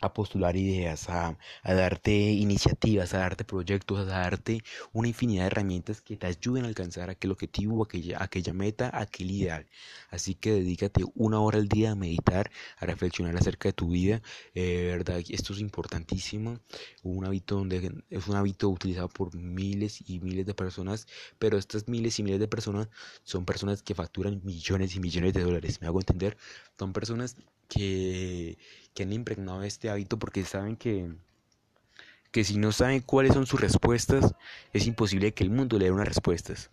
a 0.00 0.12
postular 0.12 0.56
ideas, 0.56 1.08
a, 1.08 1.36
darte 1.62 2.12
iniciativas, 2.12 3.14
a 3.14 3.18
darte 3.18 3.44
proyectos, 3.44 4.00
a 4.00 4.04
darte 4.04 4.62
una 4.92 5.08
infinidad 5.08 5.42
de 5.42 5.46
herramientas 5.48 6.00
que 6.00 6.16
te 6.16 6.26
ayuden 6.26 6.64
a 6.64 6.68
alcanzar 6.68 7.10
aquel 7.10 7.32
objetivo, 7.32 7.82
aquella, 7.84 8.22
aquella 8.22 8.52
meta, 8.52 8.90
aquel 8.92 9.30
ideal. 9.30 9.66
Así 10.10 10.34
que 10.34 10.52
dedícate 10.52 11.04
una 11.14 11.40
hora 11.40 11.58
al 11.58 11.68
día 11.68 11.92
a 11.92 11.94
meditar, 11.94 12.50
a 12.78 12.86
reflexionar 12.86 13.36
acerca 13.36 13.68
de 13.68 13.72
tu 13.74 13.88
vida. 13.88 14.22
Eh, 14.54 14.88
verdad, 14.90 15.20
esto 15.28 15.52
es 15.52 15.60
importantísimo. 15.60 16.60
Un 17.02 17.24
hábito 17.26 17.56
donde 17.56 17.92
es 18.10 18.28
un 18.28 18.36
hábito 18.36 18.68
utilizado 18.68 19.08
por 19.08 19.34
miles 19.34 20.02
y 20.08 20.20
miles 20.20 20.46
de 20.46 20.54
personas, 20.54 21.06
pero 21.38 21.58
estas 21.58 21.88
miles 21.88 22.18
y 22.18 22.22
miles 22.22 22.40
de 22.40 22.48
personas 22.48 22.88
son 23.24 23.44
personas 23.44 23.82
que 23.82 23.94
facturan 23.94 24.40
millones 24.44 24.96
y 24.96 25.00
millones 25.00 25.34
de 25.34 25.42
dólares. 25.42 25.80
¿Me 25.80 25.86
hago 25.86 26.00
entender? 26.00 26.36
Son 26.78 26.92
personas 26.92 27.36
que, 27.70 28.58
que 28.92 29.04
han 29.04 29.12
impregnado 29.14 29.62
este 29.62 29.88
hábito 29.88 30.18
porque 30.18 30.44
saben 30.44 30.76
que, 30.76 31.10
que 32.32 32.44
si 32.44 32.58
no 32.58 32.72
saben 32.72 33.00
cuáles 33.00 33.32
son 33.32 33.46
sus 33.46 33.60
respuestas, 33.60 34.34
es 34.74 34.86
imposible 34.86 35.32
que 35.32 35.44
el 35.44 35.50
mundo 35.50 35.78
le 35.78 35.86
dé 35.86 35.90
unas 35.90 36.08
respuestas. 36.08 36.70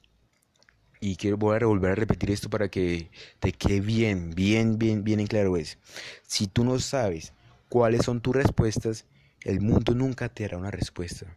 Y 0.99 1.15
quiero 1.15 1.37
voy 1.37 1.55
a 1.61 1.65
volver 1.65 1.91
a 1.91 1.95
repetir 1.95 2.31
esto 2.31 2.49
para 2.49 2.69
que 2.69 3.11
te 3.39 3.51
quede 3.51 3.81
bien, 3.81 4.31
bien, 4.31 4.79
bien, 4.79 5.03
bien 5.03 5.19
en 5.19 5.27
claro 5.27 5.55
es. 5.55 5.77
Si 6.23 6.47
tú 6.47 6.63
no 6.63 6.79
sabes 6.79 7.33
cuáles 7.69 8.03
son 8.03 8.19
tus 8.19 8.35
respuestas, 8.35 9.05
el 9.41 9.61
mundo 9.61 9.93
nunca 9.93 10.27
te 10.27 10.43
dará 10.43 10.57
una 10.57 10.71
respuesta. 10.71 11.27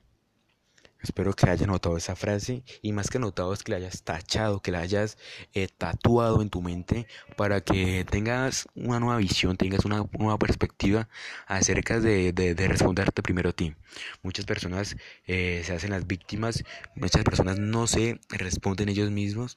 Espero 1.03 1.33
que 1.33 1.49
hayas 1.49 1.67
notado 1.67 1.97
esa 1.97 2.15
frase 2.15 2.63
y 2.83 2.93
más 2.93 3.09
que 3.09 3.19
notado 3.19 3.55
es 3.55 3.63
que 3.63 3.73
la 3.73 3.79
hayas 3.79 4.03
tachado, 4.03 4.61
que 4.61 4.71
la 4.71 4.81
hayas 4.81 5.17
eh, 5.55 5.69
tatuado 5.69 6.43
en 6.43 6.51
tu 6.51 6.61
mente 6.61 7.07
para 7.37 7.63
que 7.63 8.05
tengas 8.05 8.69
una 8.75 9.01
nueva 9.01 9.17
visión, 9.17 9.57
tengas 9.57 9.87
una 9.87 10.05
nueva 10.19 10.39
perspectiva 10.39 11.09
acerca 11.47 12.01
de, 12.01 12.33
de, 12.33 12.69
responderte 12.69 13.23
primero 13.23 13.51
a 13.51 13.53
ti. 13.53 13.75
Muchas 14.23 14.45
personas 14.45 14.97
eh, 15.27 15.63
se 15.65 15.73
hacen 15.73 15.91
las 15.91 16.07
víctimas, 16.07 16.65
muchas 16.95 17.25
personas 17.25 17.59
no 17.59 17.87
se 17.87 18.21
responden 18.29 18.91
ellos 18.91 19.11
mismos. 19.11 19.57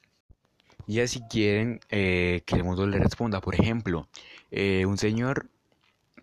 Y 0.86 1.00
así 1.00 1.20
quieren 1.30 1.80
eh, 1.90 2.42
que 2.46 2.56
el 2.56 2.64
mundo 2.64 2.86
le 2.86 2.98
responda. 2.98 3.40
Por 3.40 3.54
ejemplo, 3.54 4.08
un 4.50 4.98
señor 4.98 5.48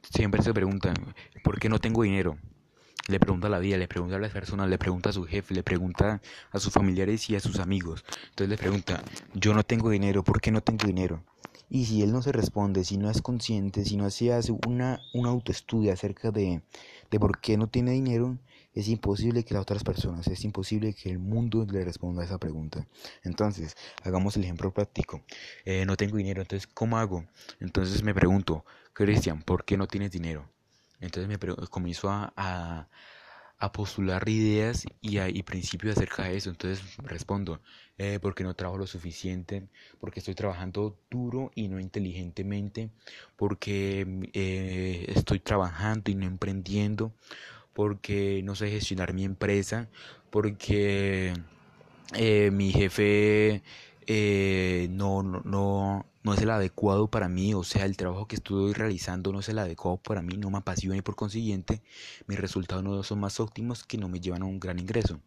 siempre 0.10 0.42
se 0.42 0.54
pregunta, 0.54 0.94
¿por 1.44 1.60
qué 1.60 1.70
no 1.70 1.80
tengo 1.80 2.04
dinero? 2.04 2.38
Le 3.08 3.20
pregunta 3.20 3.48
a 3.48 3.50
la 3.50 3.60
vida, 3.60 3.77
le 3.77 3.88
pregunta 3.88 4.15
a 4.15 4.20
las 4.20 4.31
personas, 4.31 4.70
le 4.70 4.77
pregunta 4.77 5.10
a 5.10 5.13
su 5.13 5.24
jefe, 5.24 5.53
le 5.53 5.63
pregunta 5.63 6.22
a 6.51 6.60
sus 6.60 6.74
familiares 6.74 7.29
y 7.29 7.36
a 7.36 7.39
sus 7.39 7.60
amigos. 7.60 8.03
Entonces 8.29 8.50
le 8.50 8.58
pregunta, 8.58 9.03
yo 9.34 9.53
no 9.53 9.63
tengo 9.63 9.89
dinero, 9.89 10.24
¿por 10.24 10.41
qué 10.41 10.51
no 10.51 10.62
tengo 10.62 10.86
dinero? 10.86 11.24
Y 11.70 11.86
si 11.86 12.01
él 12.01 12.12
no 12.12 12.22
se 12.22 12.34
responde, 12.34 12.84
si 12.84 12.98
no 12.98 13.10
es 13.10 13.22
consciente, 13.22 13.86
si 13.86 13.96
no 13.96 14.10
se 14.10 14.34
hace 14.34 14.51
una, 14.67 15.00
un 15.13 15.25
autoestudio 15.25 15.93
acerca 15.93 16.29
de, 16.29 16.62
de 17.10 17.20
por 17.20 17.39
qué 17.39 17.58
no 17.58 17.67
tiene 17.67 17.91
dinero, 17.91 18.38
es 18.74 18.88
imposible 18.89 19.43
que 19.43 19.53
las 19.53 19.63
otras 19.63 19.84
personas, 19.84 20.27
es 20.27 20.43
imposible 20.43 20.93
que 20.93 21.10
el 21.10 21.20
mundo 21.20 21.65
le 21.70 21.84
responda 21.86 22.24
a 22.24 22.25
esa 22.25 22.38
pregunta. 22.38 22.88
Entonces, 23.24 23.75
hagamos 24.03 24.36
el 24.36 24.43
ejemplo 24.43 24.74
práctico. 24.74 25.22
Eh, 25.63 25.86
no 25.86 25.96
tengo 25.96 26.17
dinero, 26.17 26.41
entonces, 26.41 26.67
¿cómo 26.67 26.98
hago? 26.98 27.25
Entonces 27.62 28.03
me 28.03 28.13
pregunto, 28.13 28.65
Cristian, 28.93 29.41
¿por 29.41 29.63
qué 29.63 29.77
no 29.77 29.88
tienes 29.88 30.12
dinero? 30.12 30.50
Entonces 31.01 31.27
me 31.27 31.38
comienzo 31.67 32.10
a, 32.10 32.88
a, 33.58 33.72
postular 33.72 34.27
ideas 34.29 34.86
y, 35.01 35.43
principios 35.43 35.98
acerca 35.98 36.24
de 36.25 36.38
eso. 36.38 36.51
Entonces 36.51 36.98
respondo, 36.98 37.60
eh, 37.98 38.20
porque 38.22 38.43
no 38.43 38.55
trabajo 38.55 38.77
lo 38.77 38.88
suficiente, 38.88 39.67
porque 40.00 40.20
estoy 40.20 40.36
trabajando 40.36 40.98
duro 41.10 41.51
y 41.55 41.67
no 41.67 41.79
inteligentemente, 41.79 42.91
porque 43.36 44.29
eh, 44.34 45.05
estoy 45.10 45.39
trabajando 45.39 46.12
y 46.12 46.15
no 46.15 46.25
emprendiendo, 46.25 47.13
porque 47.74 48.41
no 48.43 48.55
sé 48.55 48.70
gestionar 48.70 49.13
mi 49.13 49.24
empresa, 49.24 49.89
porque 50.29 51.34
eh, 52.13 52.51
mi 52.51 52.72
jefe 52.72 53.63
no, 54.89 56.05
no 56.24 56.34
es 56.34 56.42
el 56.42 56.50
adecuado 56.50 57.10
para 57.10 57.30
mí, 57.30 57.54
o 57.54 57.63
sea, 57.63 57.86
el 57.86 57.98
trabajo 57.98 58.28
que 58.28 58.36
estoy 58.36 58.74
realizando 58.74 59.32
no 59.32 59.40
es 59.40 59.50
el 59.50 59.60
adecuado 59.60 59.98
para 59.98 60.22
mí, 60.22 60.38
no 60.38 60.51
me 60.51 60.60
apasiona 60.60 60.98
y 60.98 61.01
por 61.01 61.16
consiguiente 61.16 61.82
mis 62.28 62.40
resultados 62.40 62.84
no 62.84 63.01
son 63.04 63.20
más 63.20 63.40
óptimos 63.40 63.84
que 63.84 63.98
no 63.98 64.10
me 64.10 64.20
llevan 64.20 64.44
a 64.44 64.46
un 64.46 64.60
gran 64.60 64.80
ingreso. 64.80 65.20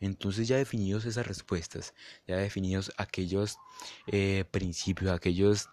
Entonces 0.00 0.48
ya 0.48 0.56
definidos 0.56 1.04
esas 1.04 1.26
respuestas, 1.26 1.94
ya 2.26 2.36
definidos 2.36 2.92
aquellos 2.96 3.58
eh, 4.06 4.44
principios, 4.50 5.12
aquellas 5.12 5.68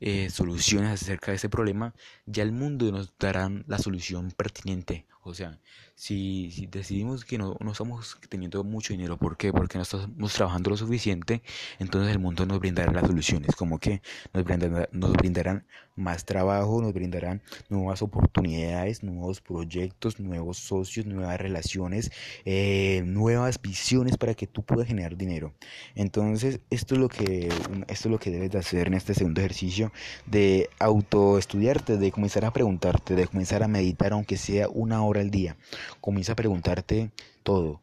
eh, 0.00 0.30
soluciones 0.30 0.90
acerca 0.90 1.32
de 1.32 1.36
ese 1.36 1.48
problema, 1.48 1.94
ya 2.26 2.42
el 2.42 2.52
mundo 2.52 2.90
nos 2.92 3.12
dará 3.18 3.50
la 3.66 3.78
solución 3.78 4.30
pertinente. 4.30 5.06
O 5.22 5.34
sea, 5.34 5.58
si, 5.94 6.50
si 6.50 6.66
decidimos 6.66 7.24
que 7.24 7.36
no, 7.36 7.56
no, 7.60 7.72
estamos 7.72 8.18
teniendo 8.28 8.64
mucho 8.64 8.94
dinero, 8.94 9.18
¿por 9.18 9.36
qué? 9.36 9.52
Porque 9.52 9.76
no 9.76 9.82
estamos 9.82 10.32
trabajando 10.32 10.70
lo 10.70 10.76
suficiente, 10.78 11.42
entonces 11.78 12.10
el 12.10 12.18
mundo 12.18 12.46
nos 12.46 12.58
brindará 12.58 12.90
las 12.92 13.06
soluciones, 13.06 13.54
como 13.54 13.78
que 13.78 14.00
nos 14.32 14.44
brindarán, 14.44 14.88
nos 14.92 15.12
brindarán 15.12 15.66
más 16.00 16.24
trabajo, 16.24 16.80
nos 16.80 16.92
brindarán 16.92 17.42
nuevas 17.68 18.02
oportunidades, 18.02 19.02
nuevos 19.02 19.40
proyectos, 19.40 20.18
nuevos 20.18 20.58
socios, 20.58 21.06
nuevas 21.06 21.38
relaciones, 21.38 22.10
eh, 22.44 23.02
nuevas 23.06 23.60
visiones 23.60 24.16
para 24.16 24.34
que 24.34 24.46
tú 24.46 24.62
puedas 24.62 24.88
generar 24.88 25.16
dinero. 25.16 25.54
Entonces, 25.94 26.60
esto 26.70 26.94
es 26.94 27.00
lo 27.00 27.08
que, 27.08 27.48
esto 27.88 28.08
es 28.08 28.12
lo 28.12 28.18
que 28.18 28.30
debes 28.30 28.50
de 28.50 28.58
hacer 28.58 28.88
en 28.88 28.94
este 28.94 29.14
segundo 29.14 29.40
ejercicio 29.40 29.92
de 30.26 30.68
autoestudiarte, 30.78 31.96
de 31.96 32.10
comenzar 32.10 32.44
a 32.44 32.52
preguntarte, 32.52 33.14
de 33.14 33.26
comenzar 33.26 33.62
a 33.62 33.68
meditar, 33.68 34.12
aunque 34.12 34.36
sea 34.36 34.68
una 34.68 35.04
hora 35.04 35.20
al 35.20 35.30
día. 35.30 35.56
Comienza 36.00 36.32
a 36.32 36.36
preguntarte 36.36 37.10
todo. 37.42 37.80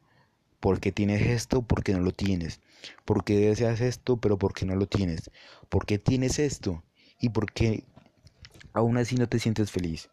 ¿Por 0.59 0.79
qué 0.79 0.91
tienes 0.91 1.21
esto? 1.21 1.62
¿Por 1.62 1.83
qué 1.83 1.93
no 1.93 2.00
lo 2.00 2.12
tienes? 2.12 2.62
¿Por 3.05 3.24
qué 3.24 3.38
deseas 3.38 3.79
esto? 3.81 4.17
Pero 4.17 4.38
¿por 4.38 4.53
qué 4.53 4.65
no 4.65 4.75
lo 4.75 4.88
tienes? 4.88 5.29
¿Por 5.69 5.86
qué 5.86 6.00
tienes 6.00 6.39
esto? 6.39 6.83
¿Y 7.19 7.29
por 7.29 7.51
qué 7.51 7.83
aún 8.77 8.98
así 8.98 9.15
no 9.15 9.27
te 9.27 9.39
sientes 9.39 9.72
feliz? 9.72 10.10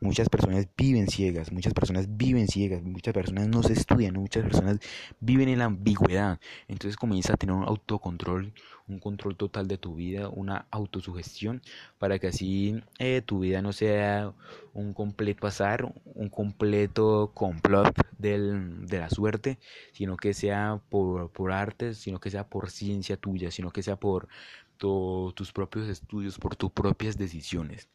Muchas 0.00 0.28
personas 0.28 0.68
viven 0.76 1.08
ciegas, 1.08 1.50
muchas 1.52 1.72
personas 1.72 2.18
viven 2.18 2.48
ciegas, 2.48 2.82
muchas 2.82 3.14
personas 3.14 3.48
no 3.48 3.62
se 3.62 3.72
estudian, 3.72 4.14
muchas 4.14 4.42
personas 4.42 4.78
viven 5.20 5.48
en 5.48 5.58
la 5.60 5.66
ambigüedad. 5.66 6.38
Entonces 6.68 6.96
comienza 6.98 7.32
a 7.32 7.36
tener 7.38 7.54
un 7.56 7.64
autocontrol, 7.64 8.52
un 8.88 8.98
control 8.98 9.36
total 9.36 9.68
de 9.68 9.78
tu 9.78 9.94
vida, 9.94 10.28
una 10.28 10.66
autosugestión, 10.70 11.62
para 11.98 12.18
que 12.18 12.26
así 12.26 12.82
eh, 12.98 13.22
tu 13.24 13.40
vida 13.40 13.62
no 13.62 13.72
sea 13.72 14.34
un 14.74 14.92
completo 14.92 15.46
azar, 15.46 15.90
un 16.14 16.28
completo 16.28 17.32
complot 17.34 17.94
del, 18.18 18.86
de 18.86 18.98
la 18.98 19.08
suerte, 19.08 19.58
sino 19.92 20.18
que 20.18 20.34
sea 20.34 20.78
por, 20.90 21.30
por 21.30 21.52
arte, 21.52 21.94
sino 21.94 22.20
que 22.20 22.30
sea 22.30 22.46
por 22.48 22.70
ciencia 22.70 23.16
tuya, 23.16 23.50
sino 23.50 23.70
que 23.70 23.82
sea 23.82 23.96
por 23.96 24.28
tus 24.76 25.52
propios 25.52 25.88
estudios, 25.88 26.38
por 26.38 26.54
tus 26.56 26.70
propias 26.70 27.16
decisiones. 27.16 27.88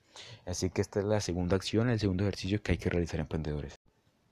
Así 0.46 0.70
que 0.70 0.82
esta 0.82 1.00
es 1.00 1.06
la 1.06 1.22
segunda 1.22 1.56
acción, 1.56 1.89
el 1.89 2.00
segundo 2.00 2.24
ejercicio 2.24 2.62
que 2.62 2.74
hay 2.74 2.77
que 2.77 2.89
realizar 2.89 3.20
emprendedores. 3.20 3.80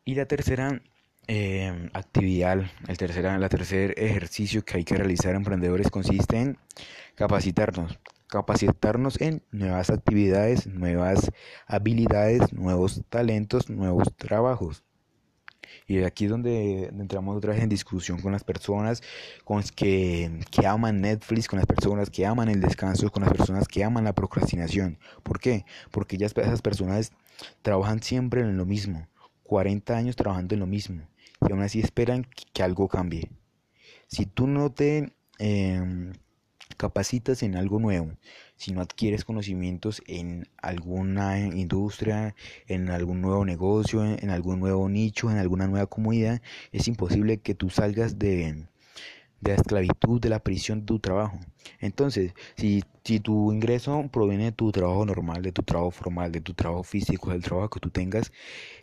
Y 0.05 0.15
la 0.15 0.25
tercera 0.25 0.81
eh, 1.27 1.89
actividad, 1.93 2.63
el 2.87 2.97
tercera, 2.97 3.37
la 3.37 3.49
tercer 3.49 3.93
ejercicio 3.97 4.65
que 4.65 4.77
hay 4.77 4.83
que 4.83 4.95
realizar 4.95 5.35
emprendedores 5.35 5.91
consiste 5.91 6.37
en 6.37 6.57
capacitarnos. 7.13 7.99
Capacitarnos 8.27 9.21
en 9.21 9.43
nuevas 9.51 9.91
actividades, 9.91 10.65
nuevas 10.65 11.31
habilidades, 11.67 12.51
nuevos 12.51 13.03
talentos, 13.09 13.69
nuevos 13.69 14.07
trabajos. 14.15 14.83
Y 15.89 16.03
aquí 16.03 16.25
es 16.25 16.29
donde 16.29 16.85
entramos 16.85 17.35
otra 17.35 17.51
vez 17.51 17.63
en 17.63 17.67
discusión 17.67 18.21
con 18.21 18.31
las 18.31 18.43
personas 18.43 19.01
con 19.43 19.63
que, 19.75 20.39
que 20.51 20.67
aman 20.67 21.01
Netflix, 21.01 21.47
con 21.47 21.57
las 21.57 21.65
personas 21.65 22.11
que 22.11 22.27
aman 22.27 22.47
el 22.47 22.61
descanso, 22.61 23.11
con 23.11 23.23
las 23.23 23.33
personas 23.33 23.67
que 23.67 23.83
aman 23.83 24.03
la 24.03 24.13
procrastinación. 24.13 24.99
¿Por 25.23 25.39
qué? 25.39 25.65
Porque 25.89 26.15
esas 26.15 26.61
personas 26.61 27.11
trabajan 27.63 28.03
siempre 28.03 28.41
en 28.41 28.55
lo 28.55 28.67
mismo, 28.67 29.07
40 29.45 29.97
años 29.97 30.15
trabajando 30.15 30.53
en 30.53 30.59
lo 30.59 30.67
mismo, 30.67 31.07
y 31.41 31.51
aún 31.51 31.63
así 31.63 31.79
esperan 31.79 32.27
que, 32.53 32.61
algo 32.61 32.87
cambie. 32.87 33.27
Si 34.05 34.27
tú 34.27 34.45
no 34.45 34.71
te... 34.71 35.15
Eh, 35.39 36.11
capacitas 36.79 37.43
en 37.43 37.57
algo 37.57 37.77
nuevo, 37.77 38.13
si 38.55 38.71
no 38.71 38.79
adquieres 38.79 39.25
conocimientos 39.25 40.01
en 40.07 40.47
alguna 40.57 41.37
industria, 41.37 42.35
en 42.67 42.89
algún 42.89 43.19
nuevo 43.19 43.43
negocio, 43.43 44.05
en 44.05 44.29
algún 44.29 44.61
nuevo 44.61 44.87
nicho, 44.87 45.29
en 45.29 45.37
alguna 45.37 45.67
nueva 45.67 45.87
comunidad, 45.87 46.41
es 46.71 46.87
imposible 46.87 47.41
que 47.41 47.53
tú 47.53 47.69
salgas 47.69 48.17
de, 48.17 48.65
de 49.41 49.51
la 49.51 49.55
esclavitud, 49.55 50.21
de 50.21 50.29
la 50.29 50.39
prisión 50.39 50.79
de 50.79 50.85
tu 50.85 50.99
trabajo. 50.99 51.37
Entonces, 51.79 52.33
si, 52.57 52.83
si 53.03 53.19
tu 53.19 53.51
ingreso 53.51 54.07
proviene 54.11 54.45
de 54.45 54.51
tu 54.51 54.71
trabajo 54.71 55.05
normal, 55.05 55.41
de 55.41 55.51
tu 55.51 55.63
trabajo 55.63 55.91
formal, 55.91 56.31
de 56.31 56.41
tu 56.41 56.53
trabajo 56.53 56.83
físico, 56.83 57.31
del 57.31 57.43
trabajo 57.43 57.69
que 57.69 57.79
tú 57.79 57.89
tengas, 57.89 58.31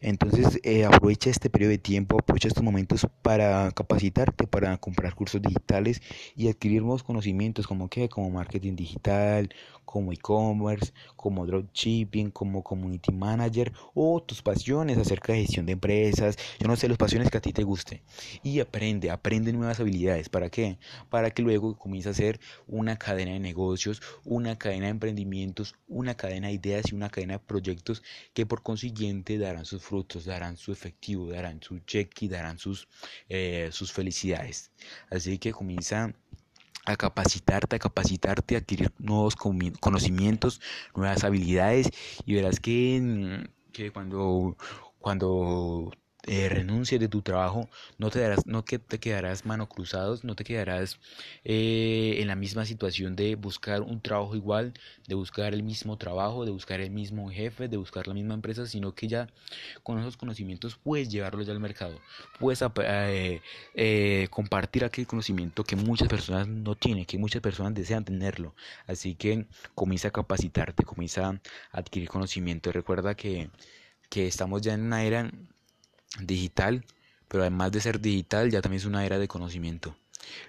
entonces 0.01 0.61
eh, 0.63 0.85
aprovecha 0.85 1.31
este 1.31 1.51
periodo 1.51 1.71
de 1.71 1.79
tiempo, 1.79 2.19
aprovecha 2.19 2.49
estos 2.49 2.63
momentos 2.65 3.07
para 3.23 3.71
capacitarte, 3.73 4.47
para 4.47 4.77
comprar 4.79 5.15
cursos 5.15 5.43
digitales 5.43 6.03
y 6.35 6.49
adquirir 6.49 6.83
nuevos 6.83 7.03
conocimientos 7.03 7.67
como 7.67 7.89
que, 7.89 8.09
como 8.09 8.31
marketing 8.31 8.77
digital, 8.77 9.51
como 9.85 10.13
e-commerce, 10.13 10.93
como 11.17 11.47
dropshipping, 11.47 12.31
como 12.31 12.63
community 12.63 13.13
manager 13.13 13.73
o 13.95 14.23
tus 14.23 14.43
pasiones 14.43 14.99
acerca 14.99 15.33
de 15.33 15.41
gestión 15.43 15.65
de 15.65 15.73
empresas, 15.73 16.37
yo 16.59 16.69
no 16.69 16.77
sé, 16.77 16.89
las 16.89 16.99
pasiones 16.99 17.31
que 17.31 17.39
a 17.39 17.41
ti 17.41 17.53
te 17.53 17.63
guste. 17.65 18.03
Y 18.43 18.61
aprende, 18.61 19.11
aprende 19.11 19.53
nuevas 19.53 19.81
habilidades. 19.81 20.29
¿Para 20.29 20.51
qué? 20.51 20.79
Para 21.09 21.31
que 21.31 21.43
luego 21.43 21.79
comiences 21.79 22.09
a 22.09 22.11
hacer 22.11 22.41
una 22.77 22.97
cadena 22.99 23.33
de 23.33 23.41
negocios, 23.41 24.03
una 24.25 24.59
cadena 24.59 24.87
de 24.87 24.91
emprendimientos, 24.91 25.75
una 25.89 26.17
cadena 26.17 26.49
de 26.49 26.55
ideas 26.55 26.93
y 26.93 26.95
una 26.95 27.09
cadena 27.11 27.35
de 27.35 27.39
proyectos 27.41 28.03
que 28.35 28.47
por 28.47 28.63
consiguiente 28.63 29.39
darán 29.39 29.65
sus 29.65 29.83
frutos, 29.83 30.25
darán 30.25 30.57
su 30.57 30.73
efectivo, 30.73 31.31
darán 31.31 31.63
su 31.63 31.79
cheque 31.81 32.27
y 32.27 32.29
darán 32.29 32.59
sus, 32.59 32.89
eh, 33.29 33.71
sus 33.73 33.93
felicidades. 33.93 34.71
Así 35.11 35.39
que 35.39 35.53
comienza 35.53 36.15
a 36.85 36.97
capacitarte, 36.97 37.77
a 37.77 37.79
capacitarte, 37.79 38.55
a 38.55 38.59
adquirir 38.59 38.93
nuevos 38.99 39.35
conocimientos, 39.37 40.61
nuevas 40.95 41.25
habilidades 41.25 41.91
y 42.25 42.35
verás 42.35 42.61
que, 42.61 43.49
que 43.73 43.91
cuando, 43.91 44.57
cuando 44.99 45.91
eh, 46.27 46.99
de 46.99 47.09
tu 47.09 47.23
trabajo, 47.23 47.69
no 47.99 48.11
te 48.11 48.21
darás, 48.21 48.47
no 48.47 48.65
que 48.65 48.79
te 48.79 48.99
quedarás 48.99 49.47
mano 49.47 49.69
cruzados, 49.69 50.25
no 50.25 50.35
te 50.35 50.45
quedarás 50.45 50.99
eh, 51.45 52.17
en 52.19 52.27
la 52.27 52.35
misma 52.35 52.65
situación 52.65 53.17
de 53.17 53.37
buscar 53.37 53.83
un 53.83 54.01
trabajo 54.01 54.35
igual, 54.37 54.75
de 55.07 55.15
buscar 55.15 55.55
el 55.55 55.63
mismo 55.63 55.97
trabajo, 55.97 56.45
de 56.45 56.51
buscar 56.51 56.81
el 56.81 56.91
mismo 56.91 57.31
jefe, 57.31 57.69
de 57.69 57.77
buscar 57.77 58.09
la 58.09 58.15
misma 58.15 58.35
empresa, 58.35 58.67
sino 58.67 58.95
que 58.95 59.09
ya 59.09 59.29
con 59.83 59.99
esos 59.99 60.17
conocimientos 60.17 60.77
puedes 60.77 61.09
llevarlos 61.09 61.47
ya 61.47 61.53
al 61.53 61.61
mercado, 61.61 62.01
puedes 62.39 62.63
eh, 63.75 64.29
compartir 64.31 64.85
aquel 64.85 65.07
conocimiento 65.07 65.65
que 65.65 65.77
muchas 65.77 66.09
personas 66.09 66.49
no 66.49 66.75
tienen, 66.75 67.05
que 67.05 67.19
muchas 67.19 67.43
personas 67.43 67.75
desean 67.75 68.05
tenerlo. 68.05 68.55
Así 68.87 69.15
que 69.15 69.47
comienza 69.75 70.09
a 70.09 70.11
capacitarte, 70.11 70.85
comienza 70.85 71.29
a 71.29 71.41
adquirir 71.73 72.09
conocimiento. 72.09 72.73
Recuerda 72.73 73.15
que, 73.15 73.51
que 74.09 74.27
estamos 74.27 74.63
ya 74.63 74.75
en 74.75 74.83
una 74.83 75.05
era 75.05 75.31
digital, 76.21 76.85
pero 77.29 77.43
además 77.43 77.73
de 77.73 77.81
ser 77.81 78.01
digital 78.01 78.51
ya 78.51 78.63
también 78.63 78.81
es 78.81 78.87
una 78.87 79.05
era 79.05 79.19
de 79.19 79.29
conocimiento. 79.29 79.97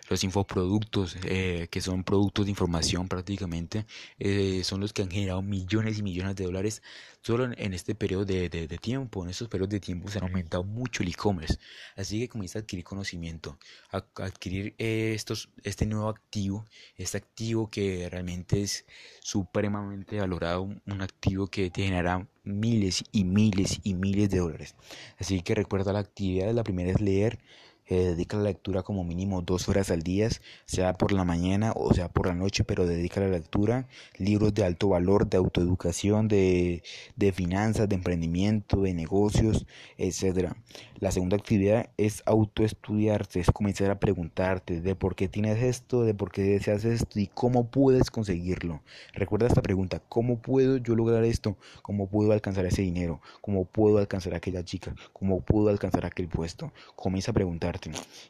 Los 0.09 0.23
infoproductos, 0.23 1.17
eh, 1.23 1.67
que 1.69 1.81
son 1.81 2.03
productos 2.03 2.45
de 2.45 2.51
información 2.51 3.07
prácticamente, 3.07 3.85
eh, 4.19 4.63
son 4.63 4.79
los 4.81 4.93
que 4.93 5.01
han 5.01 5.11
generado 5.11 5.41
millones 5.41 5.97
y 5.99 6.03
millones 6.03 6.35
de 6.35 6.45
dólares 6.45 6.81
solo 7.21 7.51
en, 7.51 7.73
este 7.73 7.93
periodo 7.93 8.25
de, 8.25 8.67
tiempo. 8.81 9.23
En 9.23 9.29
estos 9.29 9.49
periodos 9.49 9.71
de 9.71 9.79
tiempo 9.81 10.09
se 10.09 10.19
han 10.19 10.23
aumentado 10.23 10.63
mucho 10.63 11.03
el 11.03 11.09
e-commerce. 11.09 11.57
Así 11.95 12.19
que 12.19 12.29
comienza 12.29 12.59
a 12.59 12.61
adquirir 12.61 12.85
conocimiento, 12.85 13.57
a, 13.91 14.05
adquirir 14.23 14.75
eh, 14.77 15.11
estos, 15.13 15.49
este 15.63 15.85
nuevo 15.85 16.07
activo, 16.07 16.65
este 16.95 17.17
activo 17.17 17.69
que 17.69 18.09
realmente 18.09 18.61
es 18.61 18.85
supremamente 19.21 20.19
valorado, 20.19 20.63
un 20.63 21.01
activo 21.01 21.47
que 21.47 21.69
te 21.69 21.83
genera 21.83 22.25
miles 22.43 23.03
y 23.11 23.25
miles 23.25 23.79
y 23.83 23.93
miles 23.93 24.29
de 24.29 24.39
dólares. 24.39 24.75
Así 25.19 25.41
que 25.41 25.55
recuerda 25.55 25.93
la 25.93 25.99
actividad, 25.99 26.53
la 26.53 26.63
primera 26.63 26.91
es 26.91 27.01
leer 27.01 27.39
eh, 27.89 27.95
dedica 28.07 28.37
la 28.37 28.43
lectura 28.43 28.83
como 28.83 29.03
mínimo 29.03 29.41
dos 29.41 29.69
horas 29.69 29.91
al 29.91 30.03
día, 30.03 30.29
sea 30.65 30.97
por 30.97 31.11
la 31.11 31.23
mañana 31.23 31.71
o 31.75 31.93
sea 31.93 32.09
por 32.09 32.27
la 32.27 32.33
noche, 32.33 32.63
pero 32.63 32.85
dedica 32.85 33.21
la 33.21 33.29
lectura, 33.29 33.87
libros 34.17 34.53
de 34.53 34.65
alto 34.65 34.89
valor, 34.89 35.29
de 35.29 35.37
autoeducación, 35.37 36.27
de, 36.27 36.83
de 37.15 37.31
finanzas, 37.31 37.87
de 37.87 37.95
emprendimiento, 37.95 38.81
de 38.81 38.93
negocios, 38.93 39.65
etcétera. 39.97 40.57
La 40.99 41.11
segunda 41.11 41.37
actividad 41.37 41.91
es 41.97 42.23
autoestudiarte, 42.25 43.39
es 43.39 43.51
comenzar 43.51 43.91
a 43.91 43.99
preguntarte 43.99 44.81
de 44.81 44.95
por 44.95 45.15
qué 45.15 45.29
tienes 45.29 45.61
esto, 45.61 46.03
de 46.03 46.13
por 46.13 46.31
qué 46.31 46.41
deseas 46.41 46.85
esto 46.85 47.19
y 47.19 47.27
cómo 47.27 47.69
puedes 47.69 48.09
conseguirlo. 48.09 48.81
Recuerda 49.13 49.47
esta 49.47 49.61
pregunta, 49.61 50.01
¿cómo 50.09 50.41
puedo 50.41 50.77
yo 50.77 50.95
lograr 50.95 51.23
esto? 51.23 51.57
¿Cómo 51.83 52.07
puedo 52.07 52.31
alcanzar 52.31 52.65
ese 52.65 52.81
dinero? 52.81 53.21
¿Cómo 53.41 53.65
puedo 53.65 53.99
alcanzar 53.99 54.33
a 54.33 54.37
aquella 54.37 54.65
chica? 54.65 54.95
¿Cómo 55.13 55.41
puedo 55.41 55.69
alcanzar 55.69 56.05
aquel 56.05 56.27
puesto? 56.27 56.73
Comienza 56.95 57.31
a 57.31 57.33
preguntarte 57.35 57.76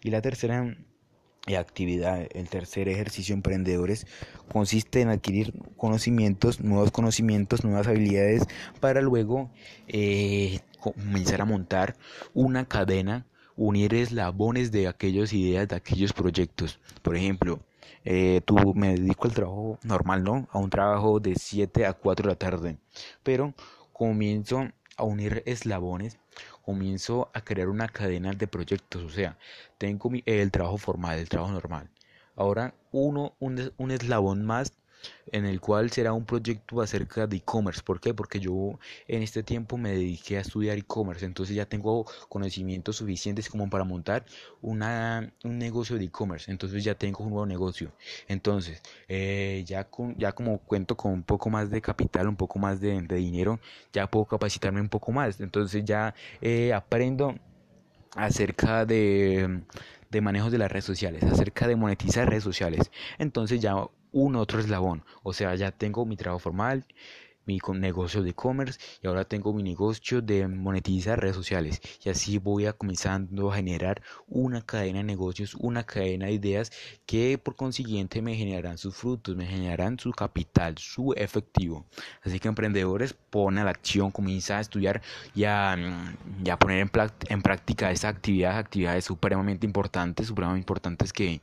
y 0.04 0.10
la 0.10 0.22
tercera 0.22 0.76
eh, 1.48 1.56
actividad, 1.56 2.28
el 2.34 2.50
tercer 2.50 2.90
ejercicio 2.90 3.34
emprendedores 3.34 4.06
consiste 4.52 5.02
en 5.02 5.10
adquirir 5.10 5.54
conocimientos, 5.78 6.60
nuevos 6.60 6.92
conocimientos, 6.92 7.64
nuevas 7.64 7.88
habilidades 7.88 8.44
para 8.82 9.02
luego 9.02 9.50
eh, 9.88 10.60
comenzar 10.80 11.42
a 11.42 11.46
montar 11.46 11.96
una 12.34 12.66
cadena, 12.66 13.26
unir 13.56 13.94
eslabones 13.94 14.72
de 14.72 14.88
aquellas 14.88 15.32
ideas, 15.32 15.70
de 15.70 15.78
aquellos 15.78 16.12
proyectos. 16.12 16.80
Por 17.02 17.16
ejemplo, 17.16 17.62
eh, 18.04 18.42
tú 18.46 18.74
me 18.76 18.96
dedico 18.96 19.28
al 19.28 19.34
trabajo 19.34 19.80
normal, 19.84 20.24
¿no? 20.24 20.48
A 20.52 20.60
un 20.60 20.70
trabajo 20.70 21.20
de 21.20 21.36
7 21.36 21.86
a 21.86 21.94
4 21.94 22.24
de 22.24 22.30
la 22.30 22.38
tarde, 22.38 22.78
pero 23.24 23.54
comienzo 23.94 24.68
a 24.98 25.04
unir 25.04 25.44
eslabones 25.46 26.18
comienzo 26.68 27.30
a 27.34 27.40
crear 27.42 27.70
una 27.70 27.88
cadena 27.88 28.34
de 28.34 28.46
proyectos, 28.46 29.02
o 29.04 29.10
sea, 29.10 29.38
tengo 29.78 30.12
el 30.26 30.52
trabajo 30.52 30.78
formal, 30.78 31.18
el 31.18 31.30
trabajo 31.30 31.54
normal. 31.54 31.90
Ahora 32.36 32.74
uno, 32.92 33.36
un, 33.40 33.72
un 33.78 33.92
eslabón 33.92 34.46
más 34.46 34.74
en 35.32 35.46
el 35.46 35.60
cual 35.60 35.92
será 35.92 36.14
un 36.14 36.26
proyecto 36.26 36.82
acerca 36.82 37.28
de 37.28 37.38
e-commerce. 37.38 37.82
¿Por 37.84 38.00
qué? 38.00 38.14
Porque 38.14 38.40
yo 38.40 38.80
en 39.08 39.24
este 39.24 39.44
tiempo 39.44 39.78
me 39.78 39.92
dediqué 39.92 40.38
a 40.38 40.42
estudiar 40.42 40.78
e-commerce, 40.78 41.26
entonces 41.26 41.56
ya 41.56 41.66
tengo 41.66 42.06
conocimientos 42.30 42.98
suficientes 42.98 43.50
como 43.50 43.70
para 43.70 43.84
montar 43.84 44.26
una, 44.62 45.32
un 45.44 45.58
negocio 45.58 45.98
de 45.98 46.06
e-commerce, 46.06 46.52
entonces 46.52 46.84
ya 46.84 46.96
tengo 46.96 47.24
un 47.24 47.32
nuevo 47.32 47.46
negocio. 47.46 47.92
Entonces, 48.28 48.82
eh, 49.08 49.64
ya, 49.66 49.84
con, 49.86 50.16
ya 50.18 50.32
como 50.32 50.60
cuento 50.60 50.96
con 50.96 51.12
un 51.12 51.24
poco 51.24 51.50
más 51.50 51.70
de 51.70 51.82
capital, 51.82 52.28
un 52.28 52.36
poco 52.36 52.60
más 52.60 52.80
de, 52.80 52.98
dinero, 53.18 53.60
ya 53.94 54.08
puedo 54.10 54.26
capacitarme 54.26 54.82
un 54.82 54.90
poco 54.90 55.12
más, 55.12 55.40
entonces 55.40 55.84
ya 55.86 56.14
eh, 56.42 56.74
aprendo 56.74 57.36
acerca 58.16 58.86
de 58.86 59.62
de 60.10 60.22
manejos 60.22 60.52
de 60.52 60.58
las 60.58 60.72
redes 60.72 60.86
sociales, 60.86 61.24
acerca 61.24 61.68
de 61.68 61.76
monetizar 61.76 62.30
redes 62.30 62.44
sociales. 62.44 62.92
Entonces 63.18 63.62
ya 63.62 63.76
un 64.12 64.36
otro 64.36 64.60
eslabón. 64.60 65.04
O 65.24 65.34
sea, 65.34 65.56
ya 65.56 65.72
tengo 65.72 66.06
mi 66.06 66.16
trabajo 66.16 66.40
formal, 66.40 66.86
mi 67.48 67.60
negocio 67.76 68.22
de 68.22 68.32
e-commerce 68.32 68.80
y 69.02 69.08
ahora 69.08 69.26
tengo 69.26 69.54
mi 69.54 69.64
negocio 69.64 70.22
de 70.22 70.48
monetizar 70.48 71.20
redes 71.20 71.36
sociales. 71.36 71.82
Y 72.04 72.10
así 72.10 72.38
voy 72.38 72.66
a 72.66 72.74
comenzando 72.74 73.52
a 73.52 73.56
generar 73.56 74.02
una 74.28 74.62
cadena 74.62 75.00
de 75.00 75.06
negocios, 75.06 75.56
una 75.56 75.84
cadena 75.84 76.28
de 76.28 76.34
ideas 76.34 76.72
que 77.06 77.38
por 77.38 77.56
consiguiente 77.56 78.22
me 78.22 78.36
generarán 78.36 78.78
sus 78.78 78.96
frutos, 78.96 79.36
me 79.36 79.48
generarán 79.48 79.98
su 79.98 80.12
capital, 80.12 80.78
su 80.78 81.14
efectivo. 81.14 81.86
Así 82.22 82.40
que 82.40 82.50
emprendedores, 82.50 83.14
pone 83.14 83.62
a 83.62 83.64
la 83.64 83.72
acción, 83.72 84.12
comienza 84.12 84.58
a 84.58 84.62
estudiar 84.62 85.02
y 85.34 85.46
a, 85.46 85.78
poner 86.60 86.90
en, 87.30 87.42
práctica 87.42 87.92
esas 87.92 88.14
actividades, 88.16 88.58
actividades 88.58 89.06
supremamente 89.06 89.66
importantes, 89.66 90.28
supremamente 90.28 90.64
importantes 90.64 91.14
que, 91.14 91.42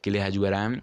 que 0.00 0.10
les 0.10 0.22
ayudarán 0.22 0.82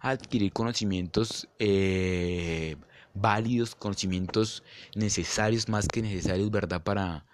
adquirir 0.00 0.52
conocimientos 0.52 1.48
eh, 1.58 2.76
válidos, 3.20 3.74
conocimientos 3.74 4.62
necesarios, 4.94 5.68
más 5.68 5.88
que 5.88 6.02
necesarios, 6.02 6.50
¿verdad? 6.50 6.82
Para, 6.82 7.24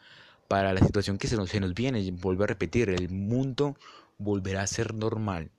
para 0.48 0.72
la 0.72 0.80
situación 0.80 1.18
que 1.18 1.28
se 1.28 1.36
nos, 1.36 1.50
se 1.50 1.60
nos 1.60 1.74
viene. 1.74 2.10
Vuelvo 2.12 2.44
a 2.44 2.48
repetir, 2.48 2.90
el 2.90 3.08
mundo 3.08 3.76
volverá 4.18 4.62
a 4.62 4.66
ser 4.66 4.94
normal, 4.94 5.50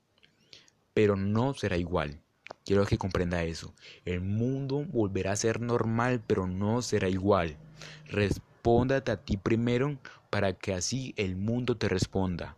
pero 0.94 1.16
no 1.16 1.54
será 1.54 1.78
igual. 1.78 2.20
Quiero 2.66 2.86
que 2.86 2.98
comprenda 2.98 3.44
eso. 3.44 3.74
El 4.06 4.22
mundo 4.22 4.86
volverá 4.88 5.34
a 5.34 5.36
ser 5.36 5.60
normal, 5.60 6.22
pero 6.26 6.48
no 6.48 6.82
será 6.82 7.10
igual. 7.10 7.58
Respóndate 8.08 9.12
a 9.12 9.18
ti 9.18 9.38
primero 9.38 9.98
para 10.30 10.54
que 10.54 10.74
así 10.74 11.14
el 11.18 11.36
mundo 11.36 11.78
te 11.78 11.90
responda. 11.90 12.56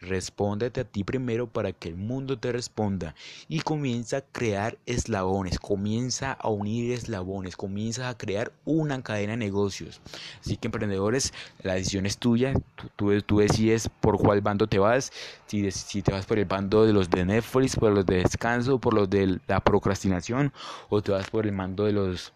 Respóndete 0.00 0.80
a 0.80 0.84
ti 0.84 1.04
primero 1.04 1.46
para 1.46 1.72
que 1.72 1.88
el 1.88 1.96
mundo 1.96 2.38
te 2.38 2.52
responda. 2.52 3.14
Y 3.48 3.60
comienza 3.60 4.18
a 4.18 4.20
crear 4.20 4.78
eslabones, 4.86 5.58
comienza 5.58 6.32
a 6.32 6.48
unir 6.48 6.92
eslabones, 6.92 7.56
comienza 7.56 8.08
a 8.08 8.16
crear 8.16 8.52
una 8.64 9.02
cadena 9.02 9.32
de 9.32 9.38
negocios. 9.38 10.00
Así 10.40 10.56
que 10.56 10.68
emprendedores, 10.68 11.32
la 11.62 11.74
decisión 11.74 12.06
es 12.06 12.18
tuya, 12.18 12.54
tú, 12.96 13.20
tú, 13.22 13.38
decides 13.38 13.88
por 14.00 14.18
cuál 14.18 14.40
bando 14.40 14.66
te 14.66 14.78
vas, 14.78 15.12
si, 15.46 15.70
si 15.70 16.02
te 16.02 16.12
vas 16.12 16.26
por 16.26 16.38
el 16.38 16.44
bando 16.44 16.84
de 16.84 16.92
los 16.92 17.10
de 17.10 17.24
Netflix, 17.24 17.76
por 17.76 17.92
los 17.92 18.06
de 18.06 18.22
descanso, 18.22 18.78
por 18.78 18.94
los 18.94 19.08
de 19.10 19.40
la 19.46 19.60
procrastinación 19.60 20.52
o 20.88 21.02
te 21.02 21.12
vas 21.12 21.28
por 21.30 21.46
el 21.46 21.52
mando 21.52 21.84
de 21.84 21.92
los 21.92 22.32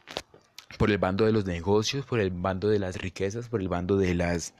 por 0.78 0.90
el 0.90 0.98
bando 0.98 1.24
de 1.24 1.32
los 1.32 1.44
negocios, 1.46 2.04
por 2.06 2.20
el 2.20 2.30
bando 2.30 2.68
de 2.68 2.78
las 2.78 2.96
riquezas, 2.96 3.48
por 3.48 3.61
el 3.61 3.68
bando 3.68 3.96
de 3.96 4.14
las 4.14 4.54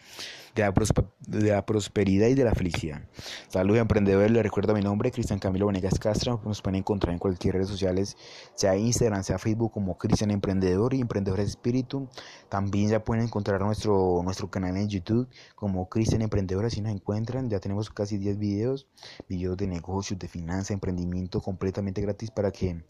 de 0.55 1.49
la, 1.49 1.65
prosperidad 1.65 2.29
y 2.29 2.35
de 2.35 2.45
la 2.45 2.55
felicidad. 2.55 3.03
Saludos 3.49 3.81
emprendedores, 3.81 4.31
les 4.31 4.43
recuerdo 4.43 4.75
mi 4.75 4.83
nombre, 4.83 5.11
Cristian 5.11 5.39
Camilo 5.39 5.67
Venegas 5.67 5.99
Castro, 5.99 6.43
nos 6.45 6.61
pueden 6.61 6.81
encontrar 6.81 7.15
en 7.15 7.19
cualquier 7.19 7.55
redes 7.55 7.69
sociales, 7.69 8.19
sea 8.55 8.77
Instagram, 8.77 9.23
sea 9.23 9.39
Facebook 9.39 9.73
como 9.73 9.97
Cristian 9.97 10.31
Emprendedor 10.31 10.93
y 10.93 11.01
Emprendedores 11.01 11.49
Espíritu. 11.49 12.09
También 12.51 12.91
ya 12.91 13.03
pueden 13.03 13.25
encontrar 13.25 13.63
nuestro, 13.63 14.21
nuestro 14.23 14.51
canal 14.51 14.77
en 14.77 14.89
YouTube 14.89 15.27
como 15.55 15.89
Cristian 15.89 16.21
Emprendedor, 16.21 16.67
así 16.67 16.83
nos 16.83 16.93
encuentran, 16.93 17.49
ya 17.49 17.59
tenemos 17.59 17.89
casi 17.89 18.19
10 18.19 18.39
videos, 18.39 18.87
videos 19.29 19.57
de 19.57 19.67
negocios, 19.67 20.19
de 20.19 20.29
finanzas, 20.29 20.73
emprendimiento 20.73 21.41
completamente 21.41 22.03
gratis 22.03 22.31
para 22.31 22.51
que 22.51 22.85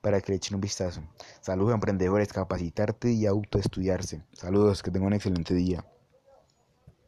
para 0.00 0.20
que 0.20 0.32
le 0.32 0.36
echen 0.36 0.54
un 0.54 0.60
vistazo. 0.60 1.02
Saludos 1.40 1.74
emprendedores, 1.74 2.32
capacitarte 2.32 3.12
y 3.12 3.26
autoestudiarse. 3.26 4.22
Saludos, 4.32 4.82
que 4.82 4.90
tengan 4.90 5.08
un 5.08 5.14
excelente 5.14 5.54
día. 5.54 5.84